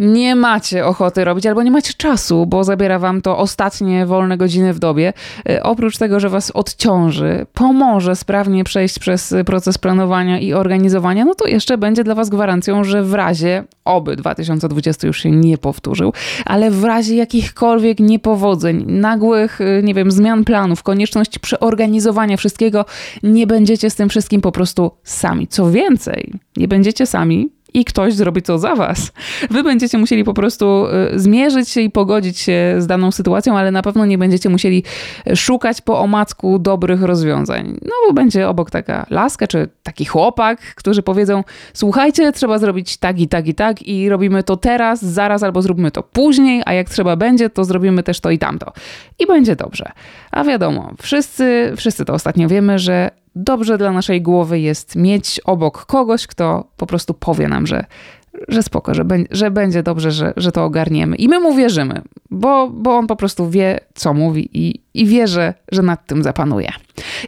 nie 0.00 0.36
macie 0.36 0.86
ochoty 0.86 1.24
robić 1.24 1.46
albo 1.46 1.62
nie 1.62 1.70
macie 1.70 1.92
czasu, 1.96 2.46
bo 2.46 2.64
zabiera 2.64 2.98
wam 2.98 3.22
to 3.22 3.38
ostatnie 3.38 4.06
wolne 4.06 4.36
godziny 4.36 4.74
w 4.74 4.78
dobie, 4.78 5.12
e, 5.48 5.62
oprócz 5.62 5.98
tego, 5.98 6.20
że 6.20 6.28
was 6.28 6.50
odciąży, 6.50 7.46
pomoże 7.54 8.16
sprawnie 8.16 8.64
przejść 8.64 8.98
przez 8.98 9.34
proces 9.46 9.78
planowania 9.78 10.38
i 10.38 10.52
organizowania, 10.52 11.24
no 11.24 11.34
to 11.34 11.46
jeszcze 11.46 11.78
będzie 11.78 12.04
dla 12.04 12.14
was 12.14 12.28
gwarancją, 12.28 12.84
że 12.84 13.02
w 13.02 13.14
razie, 13.14 13.64
oby 13.84 14.16
2020 14.16 15.06
już 15.06 15.22
się 15.22 15.30
nie 15.30 15.58
powtórzył, 15.58 16.12
ale 16.44 16.70
w 16.70 16.84
razie 16.84 17.16
jakichkolwiek 17.16 18.00
niepowodzeń, 18.00 18.84
nagłych, 18.86 19.60
e, 19.60 19.82
nie 19.82 19.94
wiem, 19.94 20.10
zmian 20.10 20.44
planów, 20.44 20.82
konieczności 20.82 21.40
przeorganizowania 21.40 22.36
wszystkiego, 22.36 22.84
nie 23.22 23.46
będziecie 23.46 23.90
z 23.90 23.94
tym 23.94 24.08
wszystkim 24.08 24.40
po 24.40 24.52
prostu 24.52 24.90
sami. 25.04 25.48
Co 25.48 25.70
więcej, 25.70 26.32
nie 26.56 26.68
będziecie 26.68 27.06
sami, 27.06 27.48
i 27.74 27.84
ktoś 27.84 28.14
zrobi 28.14 28.42
to 28.42 28.58
za 28.58 28.74
was. 28.74 29.12
Wy 29.50 29.62
będziecie 29.62 29.98
musieli 29.98 30.24
po 30.24 30.34
prostu 30.34 30.86
y, 31.14 31.18
zmierzyć 31.18 31.68
się 31.68 31.80
i 31.80 31.90
pogodzić 31.90 32.38
się 32.38 32.74
z 32.78 32.86
daną 32.86 33.10
sytuacją, 33.10 33.58
ale 33.58 33.70
na 33.70 33.82
pewno 33.82 34.06
nie 34.06 34.18
będziecie 34.18 34.48
musieli 34.48 34.82
szukać 35.34 35.80
po 35.80 36.00
omacku 36.00 36.58
dobrych 36.58 37.02
rozwiązań. 37.02 37.78
No 37.82 37.92
bo 38.06 38.12
będzie 38.12 38.48
obok 38.48 38.70
taka 38.70 39.06
laska 39.10 39.46
czy 39.46 39.68
taki 39.82 40.04
chłopak, 40.04 40.74
którzy 40.74 41.02
powiedzą: 41.02 41.44
Słuchajcie, 41.74 42.32
trzeba 42.32 42.58
zrobić 42.58 42.96
tak 42.96 43.20
i 43.20 43.28
tak 43.28 43.46
i 43.48 43.54
tak, 43.54 43.82
i 43.82 44.08
robimy 44.08 44.42
to 44.42 44.56
teraz, 44.56 45.04
zaraz 45.04 45.42
albo 45.42 45.62
zróbmy 45.62 45.90
to 45.90 46.02
później, 46.02 46.62
a 46.66 46.72
jak 46.72 46.90
trzeba 46.90 47.16
będzie, 47.16 47.50
to 47.50 47.64
zrobimy 47.64 48.02
też 48.02 48.20
to 48.20 48.30
i 48.30 48.38
tamto. 48.38 48.72
I 49.18 49.26
będzie 49.26 49.56
dobrze. 49.56 49.92
A 50.30 50.44
wiadomo, 50.44 50.92
wszyscy, 51.02 51.72
wszyscy 51.76 52.04
to 52.04 52.12
ostatnio 52.12 52.48
wiemy, 52.48 52.78
że 52.78 53.10
dobrze 53.36 53.78
dla 53.78 53.92
naszej 53.92 54.22
głowy 54.22 54.60
jest 54.60 54.96
mieć 54.96 55.40
obok 55.40 55.86
kogoś, 55.86 56.26
kto 56.26 56.64
po 56.76 56.86
prostu 56.86 57.14
powie 57.14 57.48
nam, 57.48 57.66
że, 57.66 57.84
że 58.48 58.62
spoko, 58.62 58.94
że, 58.94 59.04
że 59.30 59.50
będzie 59.50 59.82
dobrze, 59.82 60.10
że, 60.10 60.32
że 60.36 60.52
to 60.52 60.64
ogarniemy. 60.64 61.16
I 61.16 61.28
my 61.28 61.40
mu 61.40 61.54
wierzymy, 61.54 62.02
bo, 62.30 62.68
bo 62.68 62.96
on 62.96 63.06
po 63.06 63.16
prostu 63.16 63.50
wie, 63.50 63.80
co 63.94 64.14
mówi 64.14 64.48
i, 64.54 64.80
i 64.94 65.06
wie, 65.06 65.26
że, 65.26 65.54
że 65.72 65.82
nad 65.82 66.06
tym 66.06 66.22
zapanuje. 66.22 66.72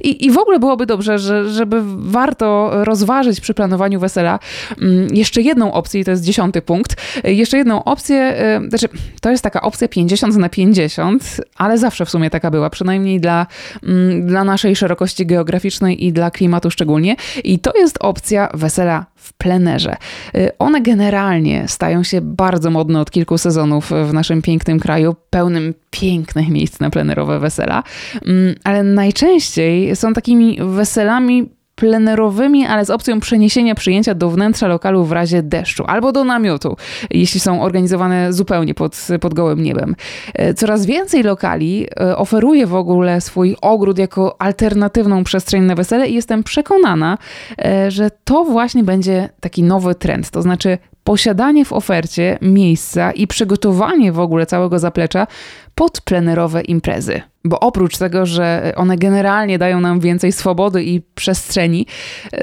I, 0.00 0.26
I 0.26 0.30
w 0.30 0.38
ogóle 0.38 0.58
byłoby 0.58 0.86
dobrze, 0.86 1.18
że, 1.18 1.48
żeby 1.48 1.82
warto 1.96 2.70
rozważyć 2.84 3.40
przy 3.40 3.54
planowaniu 3.54 4.00
wesela 4.00 4.38
mm, 4.82 5.14
jeszcze 5.14 5.42
jedną 5.42 5.72
opcję, 5.72 6.00
i 6.00 6.04
to 6.04 6.10
jest 6.10 6.24
dziesiąty 6.24 6.62
punkt, 6.62 6.96
jeszcze 7.24 7.58
jedną 7.58 7.84
opcję, 7.84 8.36
y, 8.64 8.68
znaczy 8.68 8.88
to 9.20 9.30
jest 9.30 9.44
taka 9.44 9.62
opcja 9.62 9.88
50 9.88 10.36
na 10.36 10.48
50, 10.48 11.40
ale 11.56 11.78
zawsze 11.78 12.06
w 12.06 12.10
sumie 12.10 12.30
taka 12.30 12.50
była, 12.50 12.70
przynajmniej 12.70 13.20
dla, 13.20 13.46
mm, 13.82 14.26
dla 14.26 14.44
naszej 14.44 14.76
szerokości 14.76 15.26
geograficznej 15.26 16.04
i 16.06 16.12
dla 16.12 16.30
klimatu 16.30 16.70
szczególnie. 16.70 17.16
I 17.44 17.58
to 17.58 17.72
jest 17.76 17.98
opcja 18.00 18.48
wesela 18.54 19.11
w 19.22 19.32
plenerze. 19.32 19.96
Y, 20.36 20.50
one 20.58 20.80
generalnie 20.80 21.68
stają 21.68 22.02
się 22.02 22.20
bardzo 22.20 22.70
modne 22.70 23.00
od 23.00 23.10
kilku 23.10 23.38
sezonów 23.38 23.90
w 24.08 24.12
naszym 24.12 24.42
pięknym 24.42 24.80
kraju, 24.80 25.14
pełnym 25.30 25.74
pięknych 25.90 26.48
miejsc 26.48 26.80
na 26.80 26.90
plenerowe 26.90 27.40
wesela, 27.40 27.82
mm, 28.26 28.54
ale 28.64 28.82
najczęściej 28.82 29.96
są 29.96 30.12
takimi 30.12 30.58
weselami 30.60 31.61
plenerowymi, 31.82 32.66
ale 32.66 32.84
z 32.84 32.90
opcją 32.90 33.20
przeniesienia 33.20 33.74
przyjęcia 33.74 34.14
do 34.14 34.30
wnętrza 34.30 34.68
lokalu 34.68 35.04
w 35.04 35.12
razie 35.12 35.42
deszczu 35.42 35.84
albo 35.86 36.12
do 36.12 36.24
namiotu, 36.24 36.76
jeśli 37.10 37.40
są 37.40 37.62
organizowane 37.62 38.32
zupełnie 38.32 38.74
pod, 38.74 39.08
pod 39.20 39.34
gołym 39.34 39.62
niebem. 39.62 39.96
E, 40.34 40.54
coraz 40.54 40.86
więcej 40.86 41.22
lokali 41.22 41.86
e, 42.00 42.16
oferuje 42.16 42.66
w 42.66 42.74
ogóle 42.74 43.20
swój 43.20 43.56
ogród 43.62 43.98
jako 43.98 44.36
alternatywną 44.42 45.24
przestrzeń 45.24 45.62
na 45.62 45.74
wesele 45.74 46.08
i 46.08 46.14
jestem 46.14 46.44
przekonana, 46.44 47.18
e, 47.64 47.90
że 47.90 48.10
to 48.24 48.44
właśnie 48.44 48.84
będzie 48.84 49.28
taki 49.40 49.62
nowy 49.62 49.94
trend. 49.94 50.30
To 50.30 50.42
znaczy 50.42 50.78
posiadanie 51.04 51.64
w 51.64 51.72
ofercie 51.72 52.38
miejsca 52.42 53.12
i 53.12 53.26
przygotowanie 53.26 54.12
w 54.12 54.20
ogóle 54.20 54.46
całego 54.46 54.78
zaplecza 54.78 55.26
pod 55.74 56.00
plenerowe 56.00 56.60
imprezy. 56.60 57.20
Bo 57.44 57.60
oprócz 57.60 57.98
tego, 57.98 58.26
że 58.26 58.72
one 58.76 58.96
generalnie 58.96 59.58
dają 59.58 59.80
nam 59.80 60.00
więcej 60.00 60.32
swobody 60.32 60.84
i 60.84 61.00
przestrzeni, 61.14 61.86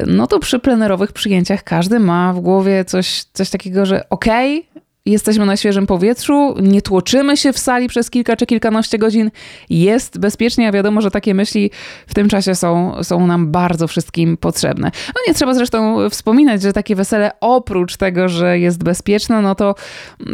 no 0.07 0.27
to 0.27 0.39
przy 0.39 0.59
plenerowych 0.59 1.11
przyjęciach 1.11 1.63
każdy 1.63 1.99
ma 1.99 2.33
w 2.33 2.39
głowie 2.39 2.85
coś, 2.85 3.23
coś 3.33 3.49
takiego, 3.49 3.85
że 3.85 4.09
okej, 4.09 4.59
okay, 4.69 4.81
jesteśmy 5.05 5.45
na 5.45 5.57
świeżym 5.57 5.87
powietrzu, 5.87 6.55
nie 6.61 6.81
tłoczymy 6.81 7.37
się 7.37 7.53
w 7.53 7.59
sali 7.59 7.87
przez 7.87 8.09
kilka 8.09 8.35
czy 8.35 8.45
kilkanaście 8.45 8.97
godzin, 8.97 9.31
jest 9.69 10.19
bezpiecznie, 10.19 10.67
a 10.67 10.71
wiadomo, 10.71 11.01
że 11.01 11.11
takie 11.11 11.33
myśli 11.33 11.71
w 12.07 12.13
tym 12.13 12.29
czasie 12.29 12.55
są, 12.55 12.95
są 13.03 13.27
nam 13.27 13.51
bardzo 13.51 13.87
wszystkim 13.87 14.37
potrzebne. 14.37 14.91
No 15.07 15.21
nie 15.27 15.33
trzeba 15.33 15.53
zresztą 15.53 16.09
wspominać, 16.09 16.61
że 16.61 16.73
takie 16.73 16.95
wesele 16.95 17.31
oprócz 17.41 17.97
tego, 17.97 18.29
że 18.29 18.59
jest 18.59 18.83
bezpieczne, 18.83 19.41
no 19.41 19.55
to, 19.55 19.75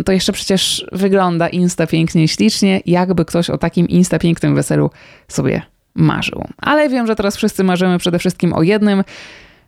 to 0.06 0.12
jeszcze 0.12 0.34
przecież 0.34 0.86
wygląda 0.92 1.50
insta 1.50 1.88
pięknie 1.88 2.24
i 2.24 2.28
ślicznie, 2.28 2.82
jakby 2.86 3.26
ktoś 3.26 3.50
o 3.50 3.58
takim 3.58 3.88
insta 3.88 4.20
pięknym 4.20 4.56
weselu 4.56 4.90
sobie 5.28 5.62
marzył. 5.96 6.44
Ale 6.58 6.90
wiem, 6.90 7.08
że 7.08 7.16
teraz 7.16 7.38
wszyscy 7.38 7.64
marzymy 7.64 7.98
przede 7.98 8.20
wszystkim 8.20 8.54
o 8.54 8.64
jednym– 8.64 9.04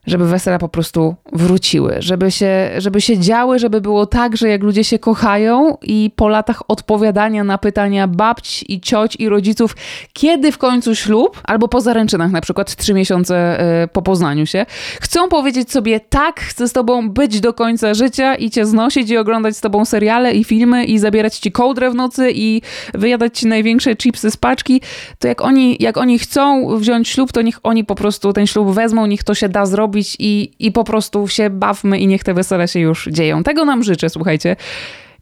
żeby 0.07 0.27
wesela 0.27 0.59
po 0.59 0.69
prostu 0.69 1.15
wróciły, 1.33 1.95
żeby 1.99 2.31
się, 2.31 2.69
żeby 2.77 3.01
się 3.01 3.19
działy, 3.19 3.59
żeby 3.59 3.81
było 3.81 4.05
tak, 4.05 4.37
że 4.37 4.49
jak 4.49 4.63
ludzie 4.63 4.83
się 4.83 4.99
kochają 4.99 5.77
i 5.81 6.11
po 6.15 6.29
latach 6.29 6.61
odpowiadania 6.67 7.43
na 7.43 7.57
pytania 7.57 8.07
babci 8.07 8.73
i 8.73 8.81
cioć 8.81 9.15
i 9.19 9.29
rodziców, 9.29 9.75
kiedy 10.13 10.51
w 10.51 10.57
końcu 10.57 10.95
ślub, 10.95 11.41
albo 11.43 11.67
po 11.67 11.81
zaręczynach 11.81 12.31
na 12.31 12.41
przykład 12.41 12.75
trzy 12.75 12.93
miesiące 12.93 13.63
y, 13.83 13.87
po 13.87 14.01
poznaniu 14.01 14.45
się, 14.45 14.65
chcą 15.01 15.29
powiedzieć 15.29 15.71
sobie 15.71 15.99
tak, 15.99 16.39
chcę 16.39 16.67
z 16.67 16.73
tobą 16.73 17.09
być 17.09 17.39
do 17.39 17.53
końca 17.53 17.93
życia 17.93 18.35
i 18.35 18.49
cię 18.49 18.65
znosić 18.65 19.09
i 19.09 19.17
oglądać 19.17 19.57
z 19.57 19.61
tobą 19.61 19.85
seriale 19.85 20.33
i 20.33 20.43
filmy 20.43 20.85
i 20.85 20.99
zabierać 20.99 21.37
ci 21.37 21.51
kołdrę 21.51 21.91
w 21.91 21.95
nocy 21.95 22.31
i 22.35 22.61
wyjadać 22.93 23.39
ci 23.39 23.47
największe 23.47 23.95
chipsy 23.95 24.31
z 24.31 24.37
paczki, 24.37 24.81
to 25.19 25.27
jak 25.27 25.41
oni, 25.41 25.77
jak 25.79 25.97
oni 25.97 26.19
chcą 26.19 26.77
wziąć 26.77 27.09
ślub, 27.09 27.31
to 27.31 27.41
niech 27.41 27.59
oni 27.63 27.85
po 27.85 27.95
prostu 27.95 28.33
ten 28.33 28.47
ślub 28.47 28.69
wezmą, 28.69 29.05
niech 29.05 29.23
to 29.23 29.35
się 29.35 29.49
da 29.49 29.65
zrobić 29.65 29.96
robić 29.97 30.15
i, 30.19 30.51
i 30.59 30.71
po 30.71 30.83
prostu 30.83 31.27
się 31.27 31.49
bawmy 31.49 31.99
i 31.99 32.07
niech 32.07 32.23
te 32.23 32.33
wesele 32.33 32.67
się 32.67 32.79
już 32.79 33.09
dzieją. 33.11 33.43
Tego 33.43 33.65
nam 33.65 33.83
życzę, 33.83 34.09
słuchajcie. 34.09 34.55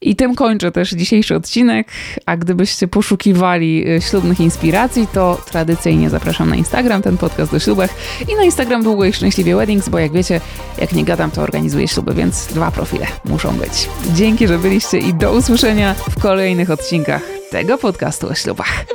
I 0.01 0.15
tym 0.15 0.35
kończę 0.35 0.71
też 0.71 0.91
dzisiejszy 0.91 1.35
odcinek. 1.35 1.87
A 2.25 2.37
gdybyście 2.37 2.87
poszukiwali 2.87 3.89
y, 3.89 4.01
ślubnych 4.01 4.39
inspiracji, 4.39 5.07
to 5.13 5.41
tradycyjnie 5.51 6.09
zapraszam 6.09 6.49
na 6.49 6.55
Instagram, 6.55 7.01
ten 7.01 7.17
podcast 7.17 7.51
do 7.51 7.59
ślubach 7.59 7.89
i 8.31 8.35
na 8.35 8.43
Instagram 8.43 8.83
Długo 8.83 9.05
i 9.05 9.13
Szczęśliwie 9.13 9.55
Weddings, 9.55 9.89
bo 9.89 9.99
jak 9.99 10.11
wiecie, 10.11 10.41
jak 10.77 10.93
nie 10.93 11.03
gadam, 11.03 11.31
to 11.31 11.41
organizuję 11.41 11.87
śluby, 11.87 12.13
więc 12.13 12.47
dwa 12.47 12.71
profile 12.71 13.07
muszą 13.25 13.57
być. 13.57 13.89
Dzięki, 14.13 14.47
że 14.47 14.59
byliście 14.59 14.97
i 14.99 15.13
do 15.13 15.33
usłyszenia 15.33 15.93
w 15.93 16.21
kolejnych 16.21 16.71
odcinkach 16.71 17.21
tego 17.51 17.77
podcastu 17.77 18.27
o 18.27 18.35
ślubach. 18.35 18.85